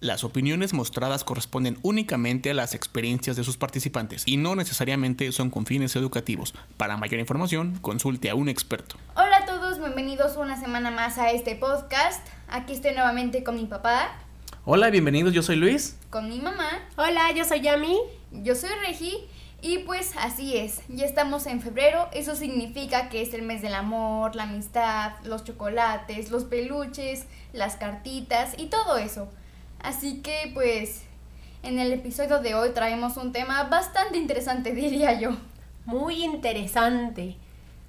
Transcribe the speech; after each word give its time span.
Las 0.00 0.24
opiniones 0.24 0.72
mostradas 0.72 1.24
corresponden 1.24 1.78
únicamente 1.82 2.50
a 2.50 2.54
las 2.54 2.74
experiencias 2.74 3.36
de 3.36 3.44
sus 3.44 3.58
participantes 3.58 4.22
y 4.24 4.38
no 4.38 4.56
necesariamente 4.56 5.30
son 5.30 5.50
con 5.50 5.66
fines 5.66 5.94
educativos. 5.94 6.54
Para 6.78 6.96
mayor 6.96 7.20
información, 7.20 7.78
consulte 7.82 8.30
a 8.30 8.34
un 8.34 8.48
experto. 8.48 8.96
Hola 9.14 9.38
a 9.42 9.44
todos, 9.44 9.78
bienvenidos 9.78 10.38
una 10.38 10.58
semana 10.58 10.90
más 10.90 11.18
a 11.18 11.30
este 11.32 11.54
podcast. 11.54 12.26
Aquí 12.48 12.72
estoy 12.72 12.92
nuevamente 12.94 13.44
con 13.44 13.56
mi 13.56 13.66
papá, 13.66 14.08
Hola, 14.64 14.90
bienvenidos, 14.90 15.32
yo 15.34 15.42
soy 15.42 15.56
Luis. 15.56 15.96
con 16.10 16.28
mi 16.28 16.38
mamá, 16.40 16.68
Hola, 16.96 17.32
yo 17.34 17.44
soy 17.44 17.60
Yami. 17.60 17.96
yo 18.30 18.54
soy 18.54 18.70
Regi 18.86 19.16
y 19.62 19.78
pues 19.80 20.12
así 20.18 20.56
es, 20.56 20.80
ya 20.88 21.04
estamos 21.04 21.46
en 21.46 21.60
febrero, 21.60 22.08
eso 22.12 22.34
significa 22.36 23.08
que 23.10 23.20
es 23.22 23.34
el 23.34 23.42
mes 23.42 23.60
del 23.62 23.74
amor, 23.74 24.34
la 24.36 24.44
amistad, 24.44 25.12
los 25.24 25.44
chocolates, 25.44 26.30
los 26.30 26.44
peluches, 26.44 27.24
las 27.52 27.76
cartitas 27.76 28.54
y 28.56 28.66
todo 28.66 28.96
eso. 28.96 29.28
Así 29.82 30.20
que 30.22 30.50
pues 30.54 31.02
en 31.62 31.78
el 31.78 31.92
episodio 31.92 32.40
de 32.40 32.54
hoy 32.54 32.70
traemos 32.70 33.16
un 33.16 33.32
tema 33.32 33.64
bastante 33.64 34.18
interesante 34.18 34.72
diría 34.74 35.18
yo. 35.18 35.36
Muy 35.86 36.22
interesante. 36.24 37.36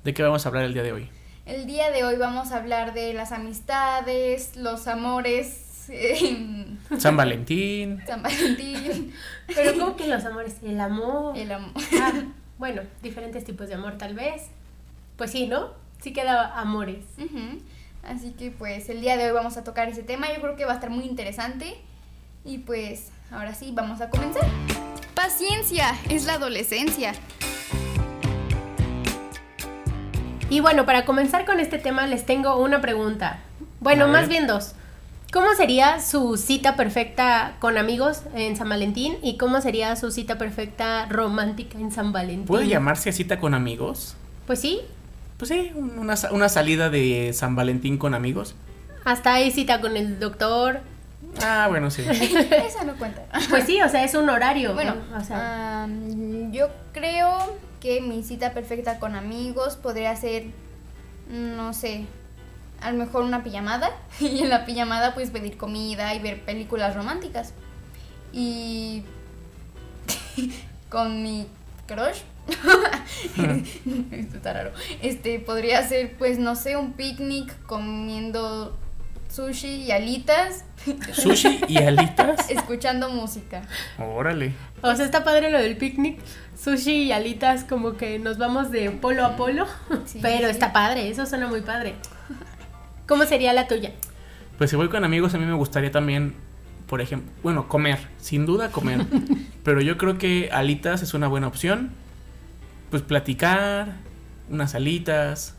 ¿De 0.03 0.13
qué 0.13 0.23
vamos 0.23 0.45
a 0.45 0.49
hablar 0.49 0.63
el 0.65 0.73
día 0.73 0.83
de 0.83 0.93
hoy? 0.93 1.09
El 1.45 1.65
día 1.65 1.91
de 1.91 2.03
hoy 2.03 2.15
vamos 2.17 2.51
a 2.51 2.57
hablar 2.57 2.93
de 2.93 3.13
las 3.13 3.31
amistades, 3.31 4.55
los 4.55 4.87
amores 4.87 5.85
en 5.89 6.79
San 6.97 7.17
Valentín. 7.17 8.01
San 8.07 8.23
Valentín, 8.23 9.13
Pero 9.53 9.73
¿cómo 9.77 9.95
que 9.95 10.07
los 10.07 10.23
amores? 10.25 10.57
El 10.63 10.79
amor. 10.79 11.37
el 11.37 11.51
amor. 11.51 11.71
Ah, 12.01 12.13
bueno, 12.57 12.83
diferentes 13.01 13.43
tipos 13.43 13.67
de 13.67 13.73
amor 13.75 13.97
tal 13.97 14.13
vez. 14.13 14.43
Pues 15.17 15.31
sí, 15.31 15.47
¿no? 15.47 15.71
Sí 16.01 16.13
queda 16.13 16.59
amores. 16.59 17.03
Ujú. 17.17 17.59
Así 18.03 18.31
que 18.31 18.51
pues 18.51 18.89
el 18.89 19.01
día 19.01 19.15
de 19.15 19.27
hoy 19.27 19.31
vamos 19.31 19.57
a 19.57 19.63
tocar 19.63 19.87
ese 19.87 20.03
tema, 20.03 20.27
yo 20.33 20.41
creo 20.41 20.55
que 20.55 20.65
va 20.65 20.71
a 20.71 20.75
estar 20.75 20.89
muy 20.89 21.05
interesante 21.05 21.75
y 22.43 22.59
pues 22.59 23.09
ahora 23.31 23.53
sí, 23.53 23.71
vamos 23.73 24.01
a 24.01 24.09
comenzar. 24.09 24.43
Paciencia, 25.13 25.95
es 26.09 26.25
la 26.25 26.33
adolescencia. 26.33 27.13
Y 30.49 30.59
bueno, 30.59 30.85
para 30.85 31.05
comenzar 31.05 31.45
con 31.45 31.59
este 31.59 31.77
tema 31.77 32.07
les 32.07 32.25
tengo 32.25 32.57
una 32.57 32.81
pregunta. 32.81 33.39
Bueno, 33.79 34.07
más 34.07 34.27
bien 34.27 34.47
dos. 34.47 34.73
¿Cómo 35.31 35.53
sería 35.55 36.01
su 36.01 36.35
cita 36.35 36.75
perfecta 36.75 37.55
con 37.59 37.77
amigos 37.77 38.23
en 38.35 38.57
San 38.57 38.67
Valentín? 38.67 39.15
¿Y 39.21 39.37
cómo 39.37 39.61
sería 39.61 39.95
su 39.95 40.11
cita 40.11 40.37
perfecta 40.37 41.05
romántica 41.05 41.79
en 41.79 41.89
San 41.89 42.11
Valentín? 42.11 42.47
¿Puede 42.47 42.67
llamarse 42.67 43.13
cita 43.13 43.39
con 43.39 43.53
amigos? 43.53 44.17
Pues 44.45 44.59
sí, 44.59 44.81
Pues 45.41 45.49
sí, 45.49 45.71
un- 45.73 45.97
una, 45.97 46.13
una 46.33 46.49
salida 46.49 46.91
de 46.91 47.31
San 47.33 47.55
Valentín 47.55 47.97
con 47.97 48.13
amigos. 48.13 48.53
hasta 49.05 49.33
hay 49.33 49.49
cita 49.49 49.81
con 49.81 49.97
el 49.97 50.19
doctor. 50.19 50.81
Ah, 51.41 51.65
bueno, 51.67 51.89
sí. 51.89 52.03
Esa 52.07 52.83
no 52.83 52.93
cuenta. 52.95 53.23
Pues 53.49 53.65
sí, 53.65 53.81
o 53.81 53.89
sea, 53.89 54.03
es 54.03 54.13
un 54.13 54.29
horario. 54.29 54.75
Bueno, 54.75 54.97
¿no? 55.09 55.17
o 55.17 55.23
sea, 55.23 55.87
yo 56.51 56.67
creo 56.93 57.57
que 57.79 58.01
mi 58.01 58.21
cita 58.21 58.53
perfecta 58.53 58.99
con 58.99 59.15
amigos 59.15 59.77
podría 59.77 60.15
ser, 60.15 60.43
no 61.27 61.73
sé, 61.73 62.05
a 62.79 62.91
lo 62.91 62.99
mejor 62.99 63.23
una 63.23 63.43
pijamada. 63.43 63.89
Y 64.19 64.41
en 64.43 64.49
la 64.49 64.63
pijamada 64.67 65.15
pues 65.15 65.31
pedir 65.31 65.57
comida 65.57 66.13
y 66.13 66.19
ver 66.19 66.41
películas 66.41 66.95
románticas. 66.95 67.55
Y 68.31 69.01
con 70.89 71.23
mi 71.23 71.47
crush. 71.87 72.19
Esto 74.11 74.37
está 74.37 74.53
raro. 74.53 74.71
Este 75.01 75.39
podría 75.39 75.87
ser 75.87 76.13
pues 76.17 76.39
no 76.39 76.55
sé, 76.55 76.75
un 76.77 76.93
picnic 76.93 77.53
comiendo 77.65 78.77
sushi 79.29 79.83
y 79.83 79.91
alitas, 79.91 80.65
Sushi 81.13 81.61
y 81.67 81.77
alitas. 81.77 82.49
escuchando 82.49 83.09
música. 83.09 83.61
Órale. 83.97 84.53
O 84.81 84.93
sea, 84.95 85.05
está 85.05 85.23
padre 85.23 85.49
lo 85.51 85.59
del 85.59 85.77
picnic, 85.77 86.19
sushi 86.61 87.03
y 87.03 87.11
alitas, 87.11 87.63
como 87.63 87.95
que 87.97 88.19
nos 88.19 88.37
vamos 88.37 88.71
de 88.71 88.89
polo 88.91 89.25
a 89.25 89.35
polo. 89.37 89.67
Sí, 90.05 90.19
Pero 90.21 90.47
sí. 90.47 90.51
está 90.51 90.73
padre, 90.73 91.09
eso 91.09 91.25
suena 91.25 91.47
muy 91.47 91.61
padre. 91.61 91.95
¿Cómo 93.07 93.25
sería 93.25 93.53
la 93.53 93.67
tuya? 93.67 93.91
Pues 94.57 94.69
si 94.69 94.75
voy 94.75 94.89
con 94.89 95.03
amigos, 95.03 95.33
a 95.33 95.37
mí 95.37 95.45
me 95.45 95.53
gustaría 95.53 95.91
también, 95.91 96.33
por 96.87 96.99
ejemplo, 97.01 97.31
bueno, 97.43 97.67
comer, 97.67 97.99
sin 98.19 98.45
duda 98.45 98.69
comer. 98.71 99.05
Pero 99.63 99.81
yo 99.81 99.97
creo 99.97 100.17
que 100.17 100.49
alitas 100.51 101.01
es 101.03 101.13
una 101.13 101.27
buena 101.27 101.47
opción. 101.47 101.91
Pues 102.91 103.01
platicar, 103.01 103.93
unas 104.49 104.75
alitas 104.75 105.55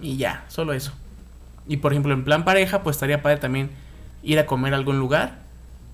y 0.00 0.16
ya, 0.16 0.44
solo 0.48 0.72
eso. 0.72 0.92
Y 1.68 1.76
por 1.78 1.92
ejemplo, 1.92 2.14
en 2.14 2.24
plan 2.24 2.44
pareja, 2.44 2.82
pues 2.82 2.96
estaría 2.96 3.22
padre 3.22 3.36
también 3.38 3.70
ir 4.22 4.38
a 4.38 4.46
comer 4.46 4.72
a 4.72 4.76
algún 4.78 4.98
lugar. 4.98 5.38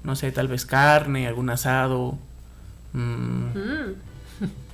No 0.04 0.14
sé, 0.16 0.30
tal 0.32 0.46
vez 0.48 0.64
carne, 0.66 1.26
algún 1.26 1.50
asado. 1.50 2.16
mm, 2.92 3.46
Mm, 3.58 3.94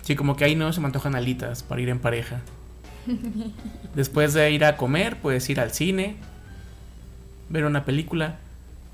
Sí, 0.02 0.16
como 0.16 0.36
que 0.36 0.44
ahí 0.44 0.56
no 0.56 0.72
se 0.72 0.80
me 0.80 0.86
antojan 0.86 1.14
alitas 1.14 1.62
para 1.62 1.80
ir 1.80 1.88
en 1.88 2.00
pareja. 2.00 2.40
Después 3.94 4.34
de 4.34 4.50
ir 4.50 4.64
a 4.64 4.76
comer, 4.76 5.16
puedes 5.20 5.48
ir 5.48 5.60
al 5.60 5.70
cine, 5.72 6.16
ver 7.48 7.64
una 7.64 7.84
película. 7.84 8.36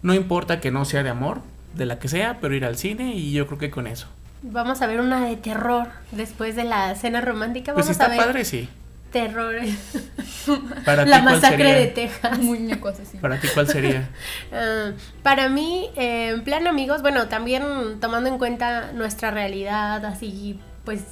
No 0.03 0.15
importa 0.15 0.61
que 0.61 0.71
no 0.71 0.85
sea 0.85 1.03
de 1.03 1.11
amor, 1.11 1.41
de 1.75 1.87
la 1.87 1.99
que 1.99 2.09
sea, 2.09 2.39
pero 2.41 2.55
ir 2.55 2.65
al 2.65 2.77
cine 2.77 3.15
y 3.15 3.33
yo 3.33 3.47
creo 3.47 3.59
que 3.59 3.71
con 3.71 3.87
eso. 3.87 4.09
Vamos 4.43 4.83
a 4.83 4.87
ver 4.87 5.01
una 5.01 5.25
de 5.27 5.37
terror 5.37 5.89
después 6.13 6.55
de 6.57 6.65
la 6.65 6.95
cena 6.95 7.21
romántica. 7.21 7.75
Pues 7.75 7.87
Vamos 7.87 7.97
si 7.97 8.03
a 8.03 8.05
está 8.07 8.17
ver 8.17 8.27
padre, 8.27 8.45
sí. 8.45 8.69
terror. 9.11 9.57
Para 10.85 11.05
ti, 11.05 11.11
la 11.11 11.23
¿cuál 11.23 11.35
masacre 11.35 11.57
sería? 11.59 11.75
de 11.75 11.87
Texas. 11.89 12.39
Muñecos 12.39 13.01
así. 13.01 13.19
Para 13.19 13.39
ti, 13.41 13.49
¿cuál 13.53 13.67
sería? 13.69 14.09
Ah, 14.53 14.93
para 15.23 15.49
mí, 15.49 15.91
eh, 15.97 16.29
en 16.31 16.43
plan 16.45 16.67
amigos, 16.67 17.03
bueno, 17.03 17.29
también 17.29 17.63
tomando 18.01 18.29
en 18.31 18.39
cuenta 18.39 18.93
nuestra 18.93 19.31
realidad, 19.31 20.05
así 20.05 20.59
pues 20.85 21.03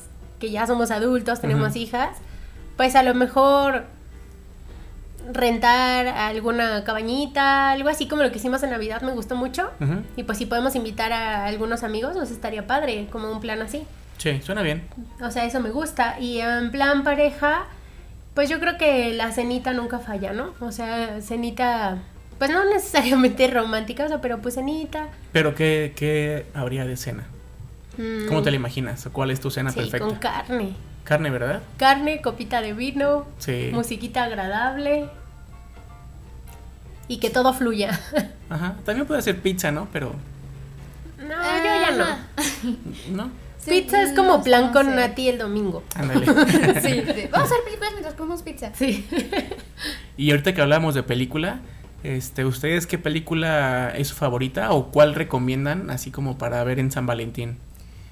que 0.41 0.51
ya 0.51 0.67
somos 0.67 0.91
adultos, 0.91 1.41
tenemos 1.41 1.77
hijas, 1.77 2.11
pues 2.77 2.95
a 2.95 3.03
lo 3.03 3.15
mejor 3.15 3.85
rentar 5.33 6.09
alguna 6.09 6.85
cabañita, 6.85 7.73
algo 7.73 7.89
así 7.89 8.07
como 8.09 8.23
lo 8.23 8.31
que 8.31 8.39
hicimos 8.39 8.63
en 8.63 8.71
Navidad, 8.71 9.03
me 9.03 9.13
gustó 9.13 9.37
mucho. 9.37 9.71
Y 10.17 10.23
pues 10.23 10.39
si 10.39 10.47
podemos 10.47 10.75
invitar 10.75 11.13
a 11.13 11.47
algunos 11.47 11.83
amigos, 11.83 12.13
pues 12.17 12.31
estaría 12.31 12.67
padre, 12.67 13.09
como 13.11 13.31
un 13.31 13.41
plan 13.41 13.61
así. 13.63 13.85
Sí, 14.19 14.41
suena 14.43 14.63
bien. 14.63 14.83
O 15.21 15.31
sea, 15.31 15.45
eso 15.45 15.61
me 15.61 15.71
gusta. 15.71 16.19
Y 16.19 16.41
en 16.41 16.71
plan 16.71 17.05
pareja, 17.05 17.67
pues 18.35 18.49
yo 18.49 18.61
creo 18.61 18.79
que 18.79 19.13
la 19.15 19.31
cenita 19.33 19.73
nunca 19.73 19.99
falla, 19.99 20.33
¿no? 20.33 20.55
O 20.61 20.73
sea, 20.73 21.21
cenita, 21.21 21.99
pues 22.39 22.51
no 22.51 22.65
necesariamente 22.73 23.47
romántica, 23.49 24.05
o 24.05 24.09
sea, 24.09 24.21
pero 24.21 24.39
pues 24.39 24.55
cenita. 24.55 25.09
Pero 25.33 25.55
¿qué, 25.55 25.93
qué 25.97 26.47
habría 26.55 26.85
de 26.87 26.97
cena? 26.97 27.25
mm, 27.99 28.27
¿Cómo 28.29 28.43
te 28.43 28.51
la 28.51 28.57
imaginas? 28.57 29.09
¿Cuál 29.13 29.31
es 29.31 29.41
tu 29.41 29.51
cena 29.51 29.71
sí, 29.71 29.81
perfecta? 29.81 30.07
con 30.07 30.17
carne. 30.17 30.75
Carne, 31.07 31.31
¿verdad? 31.31 31.63
Carne, 31.79 32.21
copita 32.21 32.61
de 32.61 32.73
vino, 32.75 33.27
Sí. 33.39 33.71
musiquita 33.73 34.25
agradable. 34.25 35.09
Y 37.09 37.19
que 37.19 37.31
todo 37.31 37.55
fluya. 37.55 37.99
Ajá. 38.51 38.75
También 38.85 39.07
puede 39.07 39.23
ser 39.23 39.41
pizza, 39.41 39.71
¿no? 39.71 39.89
Pero, 39.93 40.15
no, 41.19 41.29
yo 41.29 41.65
ya 41.65 41.91
no. 41.93 42.05
Ajá. 42.05 42.19
¿no? 43.11 43.31
Sí, 43.59 43.83
Pizza 43.83 44.03
es 44.03 44.13
como 44.13 44.43
plan 44.45 44.67
no 44.67 44.73
con. 44.73 44.95
Nati 44.95 45.29
el 45.29 45.39
domingo. 45.39 45.83
Ándale. 45.95 46.27
Sí, 46.83 47.03
sí. 47.15 47.29
Vamos 47.33 47.51
a 47.51 47.55
ver 47.55 47.65
películas 47.65 47.91
mientras 47.93 48.15
comemos 48.15 48.43
pizza. 48.43 48.73
Sí. 48.75 49.09
Y 50.17 50.31
ahorita 50.31 50.55
que 50.55 50.63
hablamos 50.63 50.95
de 50.95 51.03
película, 51.03 51.61
este, 52.03 52.45
¿ustedes 52.45 52.87
qué 52.87 52.97
película 52.99 53.91
es 53.95 54.09
su 54.09 54.15
favorita 54.15 54.71
o 54.73 54.91
cuál 54.91 55.15
recomiendan 55.15 55.91
así 55.91 56.11
como 56.11 56.39
para 56.39 56.65
ver 56.65 56.79
en 56.79 56.91
San 56.91 57.07
Valentín? 57.07 57.59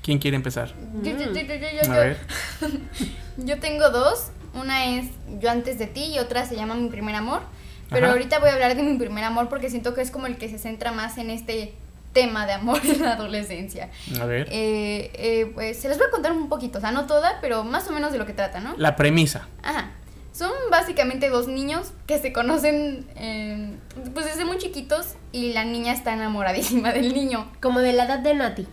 ¿Quién 0.04 0.18
quiere 0.18 0.36
empezar? 0.36 0.74
Yo, 1.02 1.12
yo, 1.12 1.32
yo, 1.32 1.40
yo, 1.40 1.54
yo, 1.82 1.92
A 1.92 1.96
ver. 1.96 2.18
Yo 3.38 3.58
tengo 3.58 3.88
dos. 3.88 4.28
Una 4.52 4.84
es 4.84 5.06
Yo 5.40 5.50
antes 5.50 5.78
de 5.78 5.86
ti 5.86 6.04
y 6.14 6.18
otra 6.18 6.44
se 6.44 6.56
llama 6.56 6.74
Mi 6.74 6.90
primer 6.90 7.14
amor. 7.14 7.40
Pero 7.88 8.06
Ajá. 8.06 8.12
ahorita 8.12 8.38
voy 8.38 8.50
a 8.50 8.52
hablar 8.52 8.76
de 8.76 8.82
mi 8.82 8.98
primer 8.98 9.24
amor 9.24 9.48
porque 9.48 9.70
siento 9.70 9.94
que 9.94 10.02
es 10.02 10.10
como 10.10 10.26
el 10.26 10.36
que 10.36 10.50
se 10.50 10.58
centra 10.58 10.92
más 10.92 11.16
en 11.16 11.30
este 11.30 11.74
tema 12.12 12.46
de 12.46 12.52
amor 12.52 12.80
en 12.84 13.02
la 13.02 13.14
adolescencia. 13.14 13.90
A 14.20 14.26
ver. 14.26 14.46
Eh, 14.50 15.10
eh, 15.14 15.50
pues 15.54 15.78
se 15.78 15.88
les 15.88 15.96
voy 15.96 16.06
a 16.06 16.10
contar 16.10 16.32
un 16.32 16.50
poquito, 16.50 16.78
o 16.78 16.80
sea, 16.82 16.92
no 16.92 17.06
toda, 17.06 17.38
pero 17.40 17.64
más 17.64 17.88
o 17.88 17.92
menos 17.92 18.12
de 18.12 18.18
lo 18.18 18.26
que 18.26 18.34
trata, 18.34 18.60
¿no? 18.60 18.74
La 18.76 18.96
premisa. 18.96 19.48
Ajá. 19.62 19.92
Son 20.32 20.50
básicamente 20.70 21.30
dos 21.30 21.48
niños 21.48 21.92
que 22.06 22.18
se 22.18 22.32
conocen 22.32 23.06
eh, 23.16 23.74
pues 24.12 24.26
desde 24.26 24.44
muy 24.44 24.58
chiquitos 24.58 25.14
y 25.32 25.52
la 25.54 25.64
niña 25.64 25.92
está 25.92 26.12
enamoradísima 26.12 26.92
del 26.92 27.14
niño. 27.14 27.50
Como 27.62 27.80
de 27.80 27.94
la 27.94 28.04
edad 28.04 28.18
de 28.18 28.34
Nati. 28.34 28.66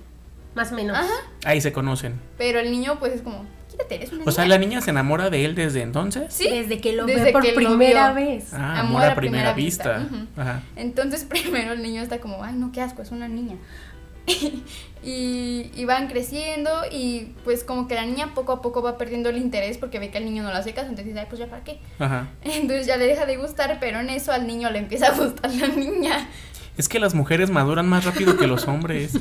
Más 0.56 0.72
o 0.72 0.76
menos. 0.76 0.98
Ajá. 0.98 1.08
Ahí 1.46 1.62
se 1.62 1.72
conocen. 1.72 2.20
Pero 2.38 2.60
el 2.60 2.72
niño 2.72 2.98
pues 3.00 3.14
es 3.14 3.22
como, 3.22 3.46
quítate, 3.70 3.96
eres 3.96 4.12
una 4.12 4.24
O 4.26 4.32
sea, 4.32 4.44
niña". 4.44 4.56
la 4.56 4.60
niña 4.60 4.82
se 4.82 4.90
enamora 4.90 5.30
de 5.30 5.46
él 5.46 5.56
desde 5.56 5.82
entonces. 5.82 6.34
Sí. 6.34 6.50
Desde 6.50 6.82
que 6.82 6.94
lo 6.94 7.06
desde 7.06 7.24
ve 7.26 7.32
por 7.32 7.42
que 7.44 7.54
primera 7.54 8.12
vez. 8.14 8.54
Ah, 8.54 8.80
Amor 8.82 9.02
amor, 9.02 9.04
a 9.04 9.12
a 9.12 9.16
primera, 9.16 9.54
primera 9.54 9.54
vista. 9.54 9.98
vista. 10.00 10.42
Ajá. 10.42 10.64
Entonces 10.76 11.24
primero 11.30 11.74
el 11.74 11.82
niño 11.82 12.02
está 12.02 12.20
como, 12.20 12.44
ay 12.44 12.56
no, 12.56 12.72
qué 12.72 12.82
asco, 12.82 13.02
es 13.02 13.12
una 13.12 13.28
niña. 13.28 13.56
y, 15.04 15.72
y 15.76 15.86
van 15.86 16.08
creciendo 16.08 16.70
y 16.92 17.34
pues 17.44 17.64
como 17.64 17.88
que 17.88 17.96
la 17.96 18.06
niña 18.06 18.34
poco 18.36 18.52
a 18.52 18.62
poco 18.62 18.82
va 18.84 18.98
perdiendo 18.98 19.30
el 19.30 19.38
interés 19.38 19.78
porque 19.80 19.98
ve 20.00 20.12
que 20.12 20.20
el 20.20 20.26
niño 20.26 20.44
no 20.44 20.52
le 20.52 20.58
hace 20.58 20.74
caso, 20.74 20.88
entonces 20.90 21.08
dice, 21.08 21.20
ay 21.22 21.26
pues 21.28 21.40
ya 21.40 21.48
para 21.48 21.64
qué. 21.64 21.80
Ajá. 22.00 22.28
Entonces 22.44 22.86
ya 22.88 22.98
le 22.98 23.08
deja 23.08 23.26
de 23.26 23.38
gustar, 23.38 23.78
pero 23.80 24.00
en 24.00 24.10
eso 24.10 24.32
al 24.32 24.46
niño 24.46 24.70
le 24.70 24.80
empieza 24.80 25.08
a 25.08 25.12
gustar 25.18 25.52
la 25.54 25.68
niña. 25.70 26.28
Es 26.78 26.88
que 26.88 27.00
las 27.00 27.14
mujeres 27.16 27.50
maduran 27.50 27.88
más 27.90 28.06
rápido 28.06 28.38
que 28.38 28.48
los 28.48 28.68
hombres. 28.68 29.14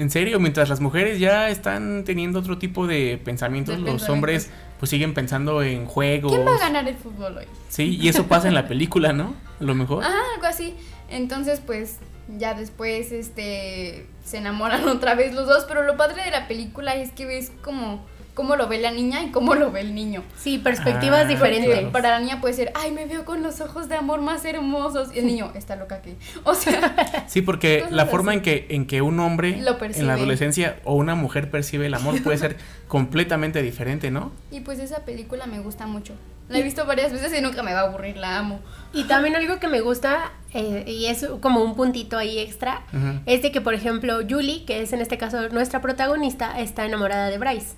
En 0.00 0.08
serio, 0.08 0.40
mientras 0.40 0.70
las 0.70 0.80
mujeres 0.80 1.18
ya 1.18 1.50
están 1.50 2.04
teniendo 2.04 2.38
otro 2.38 2.56
tipo 2.56 2.86
de 2.86 3.20
pensamientos, 3.22 3.74
De 3.74 3.82
los 3.82 3.90
pensamientos. 3.90 4.08
hombres 4.08 4.50
pues 4.78 4.88
siguen 4.88 5.12
pensando 5.12 5.62
en 5.62 5.84
juegos. 5.84 6.32
¿Quién 6.32 6.46
va 6.46 6.54
a 6.54 6.58
ganar 6.58 6.88
el 6.88 6.96
fútbol 6.96 7.36
hoy? 7.36 7.44
Sí, 7.68 7.98
y 8.00 8.08
eso 8.08 8.26
pasa 8.26 8.48
en 8.48 8.54
la 8.54 8.66
película, 8.66 9.12
¿no? 9.12 9.34
A 9.60 9.64
lo 9.64 9.74
mejor. 9.74 10.02
Ajá, 10.02 10.16
algo 10.36 10.46
así. 10.46 10.74
Entonces, 11.10 11.60
pues, 11.60 11.98
ya 12.38 12.54
después, 12.54 13.12
este, 13.12 14.06
se 14.24 14.38
enamoran 14.38 14.88
otra 14.88 15.14
vez 15.14 15.34
los 15.34 15.46
dos, 15.46 15.66
pero 15.68 15.82
lo 15.82 15.98
padre 15.98 16.24
de 16.24 16.30
la 16.30 16.48
película 16.48 16.94
es 16.94 17.12
que 17.12 17.26
ves 17.26 17.52
como 17.62 18.02
cómo 18.40 18.56
lo 18.56 18.68
ve 18.68 18.78
la 18.78 18.90
niña 18.90 19.22
y 19.22 19.30
cómo 19.30 19.54
lo 19.54 19.70
ve 19.70 19.82
el 19.82 19.94
niño. 19.94 20.22
Sí, 20.38 20.56
perspectivas 20.56 21.24
Ah, 21.26 21.28
diferentes. 21.28 21.84
Para 21.90 22.08
la 22.08 22.20
niña 22.20 22.40
puede 22.40 22.54
ser, 22.54 22.72
ay, 22.74 22.90
me 22.90 23.04
veo 23.04 23.26
con 23.26 23.42
los 23.42 23.60
ojos 23.60 23.90
de 23.90 23.96
amor 23.96 24.22
más 24.22 24.46
hermosos. 24.46 25.14
Y 25.14 25.18
el 25.18 25.26
niño, 25.26 25.52
está 25.54 25.76
loca 25.76 26.00
que. 26.00 26.16
O 26.44 26.54
sea, 26.54 27.26
Sí, 27.28 27.42
porque 27.42 27.84
la 27.90 28.06
forma 28.06 28.32
así. 28.32 28.38
en 28.38 28.42
que, 28.42 28.66
en 28.70 28.86
que 28.86 29.02
un 29.02 29.20
hombre 29.20 29.60
Lo 29.60 29.76
en 29.84 30.06
la 30.06 30.14
adolescencia 30.14 30.80
o 30.84 30.94
una 30.94 31.14
mujer 31.14 31.50
percibe 31.50 31.84
el 31.84 31.92
amor 31.92 32.22
puede 32.22 32.38
ser 32.38 32.56
completamente 32.88 33.60
diferente, 33.60 34.10
¿no? 34.10 34.32
y 34.50 34.60
pues 34.60 34.78
esa 34.78 35.04
película 35.04 35.44
me 35.44 35.60
gusta 35.60 35.86
mucho. 35.86 36.14
La 36.48 36.58
he 36.58 36.62
visto 36.64 36.84
varias 36.84 37.12
veces 37.12 37.32
y 37.38 37.40
nunca 37.40 37.62
me 37.62 37.72
va 37.74 37.80
a 37.80 37.86
aburrir, 37.88 38.16
la 38.16 38.38
amo. 38.38 38.58
Y 38.92 39.04
también 39.04 39.36
algo 39.36 39.60
que 39.60 39.68
me 39.68 39.80
gusta, 39.82 40.32
eh, 40.52 40.82
y 40.84 41.06
es 41.06 41.24
como 41.40 41.62
un 41.62 41.76
puntito 41.76 42.18
ahí 42.18 42.40
extra, 42.40 42.82
es 43.26 43.42
de 43.42 43.52
que, 43.52 43.60
por 43.60 43.74
ejemplo, 43.74 44.18
Julie, 44.28 44.64
que 44.64 44.82
es 44.82 44.92
en 44.92 45.00
este 45.00 45.16
caso 45.16 45.48
nuestra 45.50 45.80
protagonista, 45.80 46.58
está 46.58 46.84
enamorada 46.86 47.28
de 47.28 47.38
Bryce. 47.38 47.74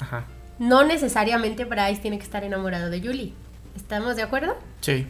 Ajá. 0.00 0.24
No 0.58 0.84
necesariamente 0.84 1.64
Bryce 1.64 2.00
tiene 2.00 2.18
que 2.18 2.24
estar 2.24 2.44
enamorado 2.44 2.90
de 2.90 3.00
Julie. 3.00 3.32
¿Estamos 3.76 4.16
de 4.16 4.22
acuerdo? 4.22 4.56
Sí. 4.80 5.06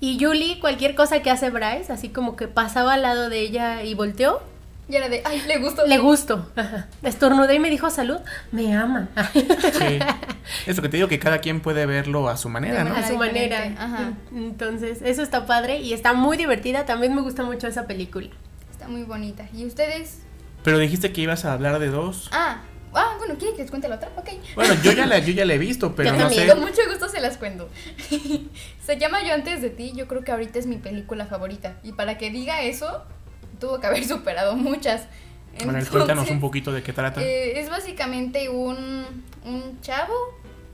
Y 0.00 0.22
Julie, 0.22 0.60
cualquier 0.60 0.94
cosa 0.94 1.20
que 1.22 1.30
hace 1.30 1.50
Bryce, 1.50 1.92
así 1.92 2.08
como 2.10 2.36
que 2.36 2.48
pasaba 2.48 2.94
al 2.94 3.02
lado 3.02 3.28
de 3.28 3.40
ella 3.40 3.82
y 3.82 3.94
volteó, 3.94 4.42
Y 4.88 4.96
era 4.96 5.08
de, 5.08 5.22
ay, 5.24 5.42
le 5.46 5.58
gustó. 5.58 5.86
le 5.86 5.98
gustó. 5.98 6.50
Ajá. 6.56 6.88
Estornudé 7.02 7.54
y 7.54 7.58
me 7.60 7.70
dijo 7.70 7.88
salud, 7.90 8.18
me 8.52 8.74
ama. 8.76 9.08
Sí. 9.34 9.98
Es 10.66 10.76
lo 10.76 10.82
que 10.82 10.88
te 10.88 10.96
digo, 10.96 11.08
que 11.08 11.18
cada 11.18 11.38
quien 11.38 11.60
puede 11.60 11.86
verlo 11.86 12.28
a 12.28 12.36
su 12.36 12.48
manera, 12.48 12.82
¿no? 12.84 12.94
a 12.94 13.06
su 13.06 13.16
manera. 13.16 13.72
ajá. 13.78 14.12
Entonces, 14.34 15.00
eso 15.02 15.22
está 15.22 15.46
padre 15.46 15.78
y 15.80 15.92
está 15.92 16.12
muy 16.12 16.36
divertida. 16.36 16.84
También 16.86 17.14
me 17.14 17.20
gusta 17.22 17.42
mucho 17.42 17.66
esa 17.68 17.86
película. 17.86 18.28
Está 18.70 18.88
muy 18.88 19.02
bonita. 19.04 19.46
¿Y 19.54 19.64
ustedes? 19.64 20.18
Pero 20.64 20.78
dijiste 20.78 21.12
que 21.12 21.20
ibas 21.22 21.44
a 21.44 21.52
hablar 21.52 21.78
de 21.78 21.88
dos. 21.88 22.28
Ah, 22.32 22.62
ah 22.94 23.14
bueno, 23.18 23.34
¿quieren 23.36 23.56
que 23.56 23.62
les 23.62 23.70
cuente 23.70 23.88
la 23.88 23.96
otra? 23.96 24.10
Ok. 24.16 24.28
Bueno, 24.54 24.74
yo 24.82 24.92
ya 24.92 25.06
la, 25.06 25.18
yo 25.18 25.32
ya 25.32 25.44
la 25.44 25.54
he 25.54 25.58
visto, 25.58 25.92
pero 25.96 26.12
no 26.12 26.28
sé. 26.30 26.46
Con 26.46 26.60
mucho 26.60 26.82
gusto 26.88 27.08
se 27.08 27.20
las 27.20 27.36
cuento. 27.36 27.68
se 28.84 28.98
llama 28.98 29.22
Yo 29.24 29.34
antes 29.34 29.62
de 29.62 29.70
ti. 29.70 29.92
Yo 29.94 30.06
creo 30.08 30.22
que 30.24 30.32
ahorita 30.32 30.58
es 30.58 30.66
mi 30.66 30.76
película 30.76 31.26
favorita. 31.26 31.78
Y 31.82 31.92
para 31.92 32.18
que 32.18 32.30
diga 32.30 32.62
eso, 32.62 33.04
tuvo 33.58 33.80
que 33.80 33.86
haber 33.86 34.04
superado 34.08 34.56
muchas. 34.56 35.06
Entonces, 35.58 35.90
cuéntanos 35.90 36.30
un 36.30 36.40
poquito 36.40 36.72
de 36.72 36.82
qué 36.82 36.92
trata. 36.92 37.20
eh, 37.22 37.58
es 37.60 37.68
básicamente 37.70 38.48
un, 38.48 39.24
un 39.44 39.80
chavo, 39.80 40.14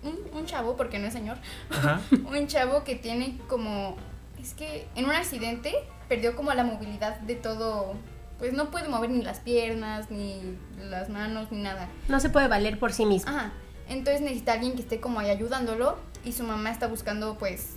un, 0.02 0.18
un 0.38 0.44
chavo, 0.46 0.76
porque 0.76 0.98
no 0.98 1.06
es 1.06 1.14
señor, 1.14 1.38
Ajá. 1.70 2.00
un 2.10 2.46
chavo 2.46 2.84
que 2.84 2.94
tiene 2.94 3.38
como, 3.48 3.96
es 4.38 4.52
que 4.52 4.86
en 4.94 5.06
un 5.06 5.12
accidente 5.12 5.74
perdió 6.10 6.36
como 6.36 6.52
la 6.52 6.62
movilidad 6.62 7.18
de 7.20 7.36
todo, 7.36 7.94
pues 8.38 8.52
no 8.52 8.70
puede 8.70 8.88
mover 8.88 9.10
ni 9.10 9.22
las 9.22 9.40
piernas, 9.40 10.10
ni 10.10 10.40
las 10.78 11.08
manos, 11.08 11.50
ni 11.50 11.62
nada. 11.62 11.88
No 12.08 12.20
se 12.20 12.28
puede 12.30 12.48
valer 12.48 12.78
por 12.78 12.92
sí 12.92 13.06
mismo. 13.06 13.30
Ajá. 13.30 13.52
Entonces 13.88 14.20
necesita 14.20 14.52
alguien 14.54 14.74
que 14.74 14.82
esté 14.82 15.00
como 15.00 15.20
ahí 15.20 15.30
ayudándolo 15.30 15.96
y 16.24 16.32
su 16.32 16.42
mamá 16.42 16.70
está 16.70 16.86
buscando 16.88 17.36
pues 17.38 17.74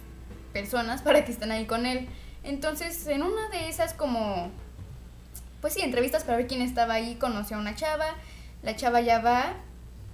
personas 0.54 1.02
para 1.02 1.24
que 1.24 1.32
estén 1.32 1.52
ahí 1.52 1.66
con 1.66 1.86
él. 1.86 2.08
Entonces 2.44 3.06
en 3.08 3.24
una 3.24 3.50
de 3.50 3.70
esas 3.70 3.94
como 3.94 4.52
pues 5.62 5.74
sí, 5.74 5.82
entrevistas 5.82 6.24
para 6.24 6.38
ver 6.38 6.48
quién 6.48 6.62
estaba 6.62 6.94
ahí, 6.96 7.16
conoció 7.16 7.58
a 7.58 7.60
una 7.60 7.76
chava, 7.76 8.06
la 8.64 8.76
chava 8.76 9.02
ya 9.02 9.20
va 9.20 9.54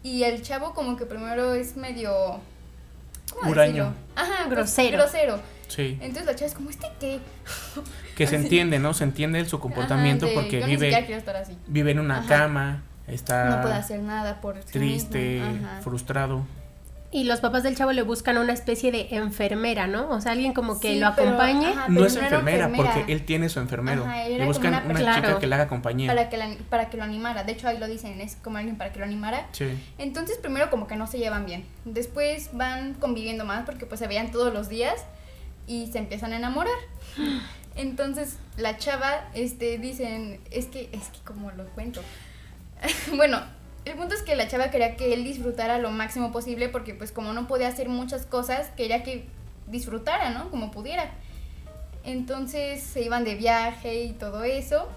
y 0.04 0.24
el 0.24 0.42
chavo 0.42 0.74
como 0.74 0.98
que 0.98 1.06
primero 1.06 1.54
es 1.54 1.78
medio 1.78 2.12
¿cómo 3.34 3.52
Huraño. 3.52 3.86
decirlo? 3.86 3.94
Ajá, 4.16 4.36
pues, 4.46 4.50
Grosero. 4.50 4.98
grosero. 4.98 5.40
Sí. 5.68 5.98
Entonces 6.02 6.26
la 6.26 6.36
chava 6.36 6.48
es 6.48 6.54
como, 6.54 6.70
¿este 6.70 6.88
qué? 7.00 7.20
Que 8.16 8.28
se 8.28 8.36
entiende, 8.38 8.80
¿no? 8.80 8.94
Se 8.94 9.04
entiende 9.04 9.44
su 9.46 9.60
comportamiento 9.60 10.26
Ajá, 10.26 10.36
de, 10.36 10.42
porque 10.42 10.66
vive, 10.66 10.90
quiero 11.06 11.18
estar 11.20 11.36
así. 11.36 11.58
vive 11.68 11.92
en 11.92 12.00
una 12.00 12.20
Ajá. 12.20 12.28
cama, 12.28 12.84
está 13.08 13.46
No 13.46 13.62
puede 13.62 13.76
hacer 13.76 14.00
nada 14.02 14.42
por 14.42 14.60
triste, 14.60 15.42
frustrado. 15.82 16.46
Y 17.12 17.24
los 17.24 17.40
papás 17.40 17.64
del 17.64 17.78
chavo 17.78 17.94
le 17.94 18.02
buscan 18.02 18.38
una 18.38 18.52
especie 18.52 18.92
de 18.92 19.08
enfermera, 19.12 19.88
¿no? 19.88 20.10
O 20.10 20.20
sea, 20.20 20.34
alguien 20.34 20.52
como 20.52 20.82
que 20.82 20.94
Sí, 20.96 21.00
lo 21.00 21.16
pero, 21.16 21.30
acompañe. 21.30 21.74
no 21.88 22.06
es 22.06 22.14
era 22.16 22.26
enfermera, 22.26 22.66
enfermera. 22.66 22.94
porque 22.94 23.14
él 23.14 23.24
tiene 23.24 23.48
su 23.48 23.60
enfermero. 23.62 24.04
Ajá, 24.04 24.28
Le 24.28 24.44
buscan 24.46 24.74
como 24.74 24.86
una, 24.90 25.00
una 25.00 25.00
chica 25.14 25.22
Claro. 25.22 25.40
que 25.40 25.48
le 25.48 25.56
haga 25.56 25.68
compañía. 25.70 26.08
para 26.10 26.28
que, 26.30 26.36
la- 26.36 26.56
para 26.70 26.90
que 26.90 26.98
lo 26.98 27.04
animara. 27.04 27.46
De 27.46 27.54
hecho, 27.54 27.70
ahí 27.70 27.78
lo 27.78 27.88
dicen, 27.88 28.20
es 28.20 28.36
como 28.44 28.58
alguien 28.58 28.76
para 28.78 28.92
que 28.92 29.00
lo 29.00 29.06
animara. 29.06 29.48
Sí. 29.54 29.66
Entonces, 29.98 30.38
primero 30.40 30.70
como 30.70 30.88
que 30.88 30.98
no 30.98 31.08
se 31.08 31.18
llevan 31.18 31.46
bien. 31.46 31.64
Después 31.86 32.50
van 32.52 32.96
conviviendo 32.96 33.46
más 33.46 33.64
porque 33.66 33.86
pues 33.86 34.00
se 34.00 34.08
veían 34.08 34.32
todos 34.32 34.54
los 34.54 34.68
días 34.68 34.96
y 35.68 35.88
se 35.88 36.00
empiezan 36.00 36.34
a 36.34 36.38
enamorar. 36.38 36.76
Entonces, 37.76 38.38
la 38.58 38.78
chava, 38.78 39.30
este, 39.34 39.78
dicen, 39.78 40.40
es 40.52 40.68
que, 40.68 40.90
es 40.92 41.10
que 41.10 41.20
como 41.26 41.52
lo 41.52 41.66
cuento. 41.70 42.02
bueno, 43.16 43.42
el 43.86 43.94
punto 43.96 44.16
es 44.16 44.22
que 44.22 44.36
la 44.36 44.48
chava 44.48 44.72
quería 44.72 44.96
que 44.96 45.14
él 45.14 45.24
disfrutara 45.24 45.78
lo 45.78 45.92
máximo 45.92 46.32
posible 46.32 46.70
porque 46.70 46.94
pues 46.94 47.12
como 47.12 47.34
no 47.34 47.48
podía 47.48 47.68
hacer 47.68 47.90
muchas 47.90 48.26
cosas, 48.26 48.70
quería 48.76 49.04
que 49.04 49.26
disfrutara, 49.68 50.32
¿no? 50.32 50.50
Como 50.50 50.72
pudiera. 50.72 51.12
Entonces 52.04 52.82
se 52.82 53.02
iban 53.04 53.24
de 53.24 53.36
viaje 53.36 54.04
y 54.04 54.14
todo 54.14 54.44
eso. 54.44 54.88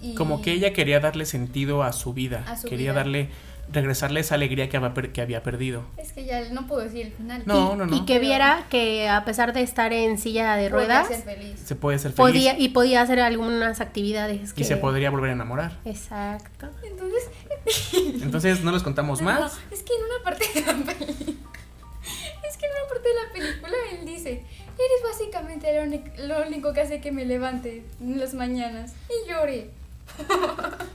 Y 0.00 0.14
Como 0.14 0.42
que 0.42 0.52
ella 0.52 0.72
quería 0.72 0.98
darle 0.98 1.26
sentido 1.26 1.82
a 1.82 1.92
su 1.92 2.12
vida. 2.12 2.44
A 2.48 2.56
su 2.56 2.68
quería 2.68 2.90
vida. 2.90 3.00
darle, 3.00 3.28
regresarle 3.70 4.20
esa 4.20 4.34
alegría 4.34 4.68
que 4.68 4.76
había, 4.76 4.92
per- 4.94 5.12
que 5.12 5.22
había 5.22 5.42
perdido. 5.42 5.84
Es 5.96 6.12
que 6.12 6.24
ya 6.24 6.48
no 6.50 6.66
puedo 6.66 6.82
decir 6.82 7.06
el 7.06 7.12
final. 7.12 7.42
No, 7.46 7.74
no, 7.76 7.86
no. 7.86 7.96
Y 7.96 8.04
que 8.04 8.18
viera 8.18 8.66
que 8.70 9.08
a 9.08 9.24
pesar 9.24 9.52
de 9.52 9.62
estar 9.62 9.92
en 9.92 10.18
silla 10.18 10.56
de 10.56 10.68
ruedas, 10.68 11.08
ser 11.08 11.22
feliz. 11.22 11.58
Se 11.64 11.74
puede 11.74 11.98
ser 11.98 12.12
feliz 12.12 12.18
podía 12.18 12.58
y 12.58 12.68
podía 12.68 13.00
hacer 13.02 13.20
algunas 13.20 13.80
actividades. 13.80 14.52
Que... 14.52 14.62
y 14.62 14.64
se 14.64 14.76
podría 14.76 15.10
volver 15.10 15.30
a 15.30 15.32
enamorar. 15.34 15.78
Exacto. 15.84 16.68
Entonces, 16.82 17.30
Entonces 18.22 18.62
no 18.62 18.72
les 18.72 18.82
contamos 18.82 19.20
no, 19.20 19.26
más. 19.26 19.58
es 19.70 19.82
que 19.82 19.92
en 19.94 20.02
una 20.04 20.24
parte 20.24 20.44
de 20.54 20.60
la 20.60 20.72
película, 20.94 21.36
es 22.48 22.56
que 22.56 22.66
en 22.66 22.72
una 22.72 22.88
parte 22.88 23.08
de 23.08 23.14
la 23.14 23.32
película 23.32 23.76
él 23.92 24.06
dice, 24.06 24.30
eres 24.32 25.02
básicamente 25.10 25.74
lo, 25.76 25.82
único- 25.84 26.10
lo 26.18 26.46
único 26.46 26.72
que 26.72 26.80
hace 26.80 27.00
que 27.00 27.12
me 27.12 27.24
levante 27.24 27.84
en 28.00 28.18
las 28.18 28.34
mañanas 28.34 28.92
y 29.08 29.30
llore. 29.30 29.70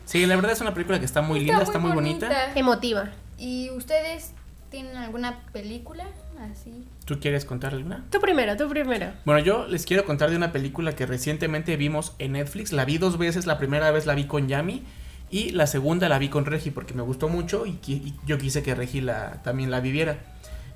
Sí, 0.05 0.25
la 0.25 0.35
verdad 0.35 0.53
es 0.53 0.61
una 0.61 0.73
película 0.73 0.99
que 0.99 1.05
está 1.05 1.21
muy 1.21 1.41
linda, 1.41 1.61
está 1.61 1.79
muy 1.79 1.91
bonita. 1.91 2.53
Emotiva. 2.55 3.09
¿Y 3.37 3.69
ustedes 3.71 4.31
tienen 4.71 4.95
alguna 4.95 5.41
película 5.51 6.05
así? 6.51 6.85
¿Tú 7.05 7.19
quieres 7.19 7.43
contar 7.43 7.73
alguna? 7.73 8.05
Tú 8.09 8.19
primero, 8.19 8.55
tú 8.55 8.69
primero. 8.69 9.11
Bueno, 9.25 9.41
yo 9.41 9.67
les 9.67 9.85
quiero 9.85 10.05
contar 10.05 10.29
de 10.29 10.37
una 10.37 10.51
película 10.53 10.93
que 10.95 11.05
recientemente 11.05 11.75
vimos 11.75 12.13
en 12.19 12.33
Netflix. 12.33 12.71
La 12.71 12.85
vi 12.85 12.97
dos 12.97 13.17
veces. 13.17 13.45
La 13.45 13.57
primera 13.57 13.91
vez 13.91 14.05
la 14.05 14.15
vi 14.15 14.25
con 14.25 14.47
Yami 14.47 14.83
y 15.29 15.51
la 15.51 15.67
segunda 15.67 16.07
la 16.07 16.19
vi 16.19 16.29
con 16.29 16.45
Regi 16.45 16.71
porque 16.71 16.93
me 16.93 17.01
gustó 17.01 17.27
mucho 17.27 17.65
y, 17.65 18.13
yo 18.25 18.37
quise 18.37 18.63
que 18.63 18.75
Regi 18.75 19.01
la, 19.01 19.43
también 19.43 19.71
la 19.71 19.81
viviera. 19.81 20.19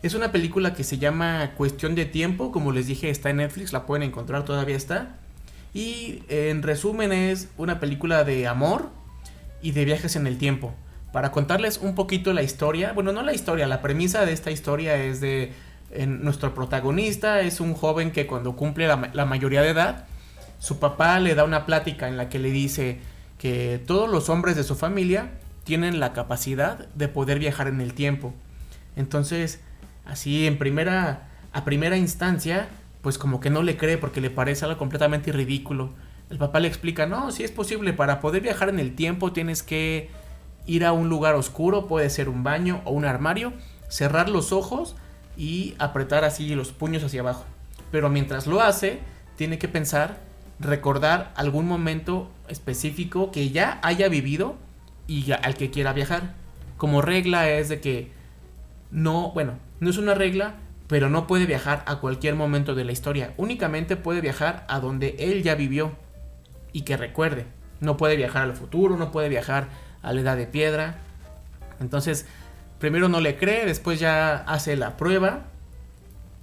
Es 0.04 0.14
una 0.14 0.32
película 0.32 0.74
que 0.74 0.84
se 0.84 0.98
llama 0.98 1.52
Cuestión 1.56 1.96
de 1.96 2.06
Tiempo. 2.06 2.52
Como 2.52 2.72
les 2.72 2.88
dije, 2.88 3.10
está 3.10 3.30
en 3.30 3.38
Netflix. 3.38 3.72
La 3.72 3.86
pueden 3.86 4.04
encontrar, 4.04 4.44
todavía 4.44 4.76
está. 4.76 5.16
Y 5.74 6.24
en 6.28 6.64
resumen 6.64 7.12
es 7.12 7.50
una 7.58 7.80
película 7.80 8.24
de 8.24 8.48
amor 8.48 8.90
y 9.62 9.72
de 9.72 9.86
viajes 9.86 10.16
en 10.16 10.28
el 10.28 10.38
tiempo. 10.38 10.74
Para 11.14 11.32
contarles 11.32 11.78
un 11.78 11.96
poquito 11.96 12.34
la 12.34 12.44
historia, 12.44 12.94
bueno, 12.94 13.12
no 13.12 13.22
la 13.22 13.34
historia, 13.34 13.68
la 13.68 13.82
premisa 13.82 14.26
de 14.26 14.34
esta 14.34 14.52
historia 14.52 14.96
es 14.98 15.22
de 15.22 15.54
en- 15.92 16.24
nuestro 16.24 16.54
protagonista 16.54 17.42
es 17.42 17.60
un 17.60 17.74
joven 17.74 18.12
que 18.12 18.28
cuando 18.28 18.56
cumple 18.56 18.88
la, 18.88 19.10
la 19.14 19.26
mayoría 19.26 19.62
de 19.62 19.70
edad, 19.70 20.06
su 20.60 20.80
papá 20.80 21.20
le 21.20 21.36
da 21.36 21.44
una 21.44 21.66
plática 21.66 22.08
en 22.08 22.18
la 22.18 22.30
que 22.30 22.40
le 22.40 22.52
dice 22.52 23.00
que 23.38 23.82
todos 23.86 24.10
los 24.10 24.30
hombres 24.30 24.56
de 24.56 24.64
su 24.64 24.76
familia 24.76 25.32
tienen 25.64 26.00
la 26.00 26.14
capacidad 26.14 26.88
de 26.96 27.08
poder 27.08 27.40
viajar 27.40 27.68
en 27.68 27.82
el 27.82 27.94
tiempo. 27.94 28.34
Entonces, 28.96 29.60
así 30.06 30.48
en 30.48 30.58
primera, 30.58 31.28
a 31.54 31.66
primera 31.66 31.98
instancia, 31.98 32.68
pues 33.02 33.18
como 33.18 33.40
que 33.40 33.50
no 33.50 33.64
le 33.64 33.78
cree 33.78 33.98
porque 33.98 34.22
le 34.22 34.30
parece 34.30 34.66
algo 34.66 34.78
completamente 34.78 35.32
ridículo. 35.32 35.92
El 36.30 36.38
papá 36.38 36.60
le 36.60 36.68
explica, 36.68 37.06
no, 37.06 37.32
si 37.32 37.44
es 37.44 37.52
posible, 37.52 37.94
para 37.94 38.20
poder 38.22 38.42
viajar 38.42 38.70
en 38.70 38.80
el 38.80 38.96
tiempo 38.96 39.34
tienes 39.34 39.64
que 39.64 40.10
ir 40.66 40.86
a 40.86 40.94
un 40.94 41.10
lugar 41.10 41.36
oscuro, 41.36 41.88
puede 41.88 42.10
ser 42.10 42.30
un 42.30 42.44
baño 42.44 42.82
o 42.86 42.92
un 42.92 43.06
armario, 43.06 43.54
cerrar 43.90 44.30
los 44.30 44.52
ojos 44.52 44.96
y 45.36 45.76
apretar 45.80 46.24
así 46.24 46.54
los 46.56 46.72
puños 46.72 47.04
hacia 47.04 47.22
abajo. 47.22 47.46
Pero 47.92 48.10
mientras 48.10 48.48
lo 48.48 48.62
hace, 48.62 49.00
tiene 49.36 49.58
que 49.58 49.68
pensar, 49.68 50.20
recordar 50.60 51.34
algún 51.36 51.68
momento 51.68 52.30
específico 52.48 53.32
que 53.32 53.50
ya 53.50 53.80
haya 53.84 54.08
vivido 54.08 54.56
y 55.08 55.32
al 55.32 55.56
que 55.56 55.72
quiera 55.72 55.94
viajar. 55.94 56.36
Como 56.78 57.02
regla 57.02 57.50
es 57.50 57.70
de 57.70 57.82
que 57.82 58.12
no, 58.92 59.32
bueno, 59.32 59.54
no 59.80 59.90
es 59.90 59.98
una 59.98 60.14
regla, 60.14 60.56
pero 60.92 61.10
no 61.10 61.26
puede 61.26 61.46
viajar 61.46 61.86
a 61.88 62.00
cualquier 62.00 62.36
momento 62.36 62.76
de 62.76 62.84
la 62.84 62.92
historia. 62.92 63.34
Únicamente 63.38 63.96
puede 63.96 64.20
viajar 64.20 64.66
a 64.68 64.82
donde 64.82 65.16
él 65.20 65.42
ya 65.42 65.56
vivió. 65.56 65.94
y 66.74 66.82
que 66.82 66.98
recuerde. 66.98 67.46
No 67.80 67.96
puede 67.96 68.18
viajar 68.18 68.44
al 68.44 68.54
futuro, 68.54 68.98
no 68.98 69.10
puede 69.10 69.30
viajar 69.30 69.70
a 70.02 70.12
la 70.12 70.20
edad 70.20 70.36
de 70.36 70.48
piedra. 70.48 70.98
Entonces, 71.80 72.26
primero 72.78 73.08
no 73.08 73.22
le 73.22 73.38
cree, 73.38 73.66
después 73.66 74.02
ya 74.02 74.36
hace 74.36 74.76
la 74.76 74.98
prueba 74.98 75.44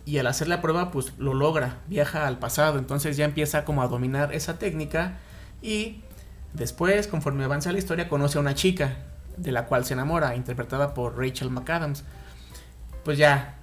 y 0.07 0.17
al 0.17 0.27
hacer 0.27 0.49
la 0.49 0.63
prueba 0.63 0.91
pues 0.93 1.13
lo 1.19 1.35
logra, 1.35 1.77
viaja 1.87 2.27
al 2.27 2.39
pasado, 2.39 2.79
entonces 2.79 3.19
ya 3.19 3.27
empieza 3.27 3.67
como 3.67 3.83
a 3.83 3.89
dominar 3.89 4.33
esa 4.33 4.59
técnica 4.59 5.19
y 5.61 6.01
después 6.55 7.07
conforme 7.07 7.45
avanza 7.45 7.71
la 7.71 7.79
historia 7.79 8.09
conoce 8.09 8.39
a 8.39 8.41
una 8.41 8.55
chica 8.55 8.97
de 9.37 9.53
la 9.53 9.67
cual 9.67 9.85
se 9.85 9.93
enamora, 9.93 10.37
interpretada 10.37 10.95
por 10.95 11.19
Rachel 11.19 11.51
McAdams. 11.51 12.05
Pues 13.05 13.19
ya, 13.19 13.58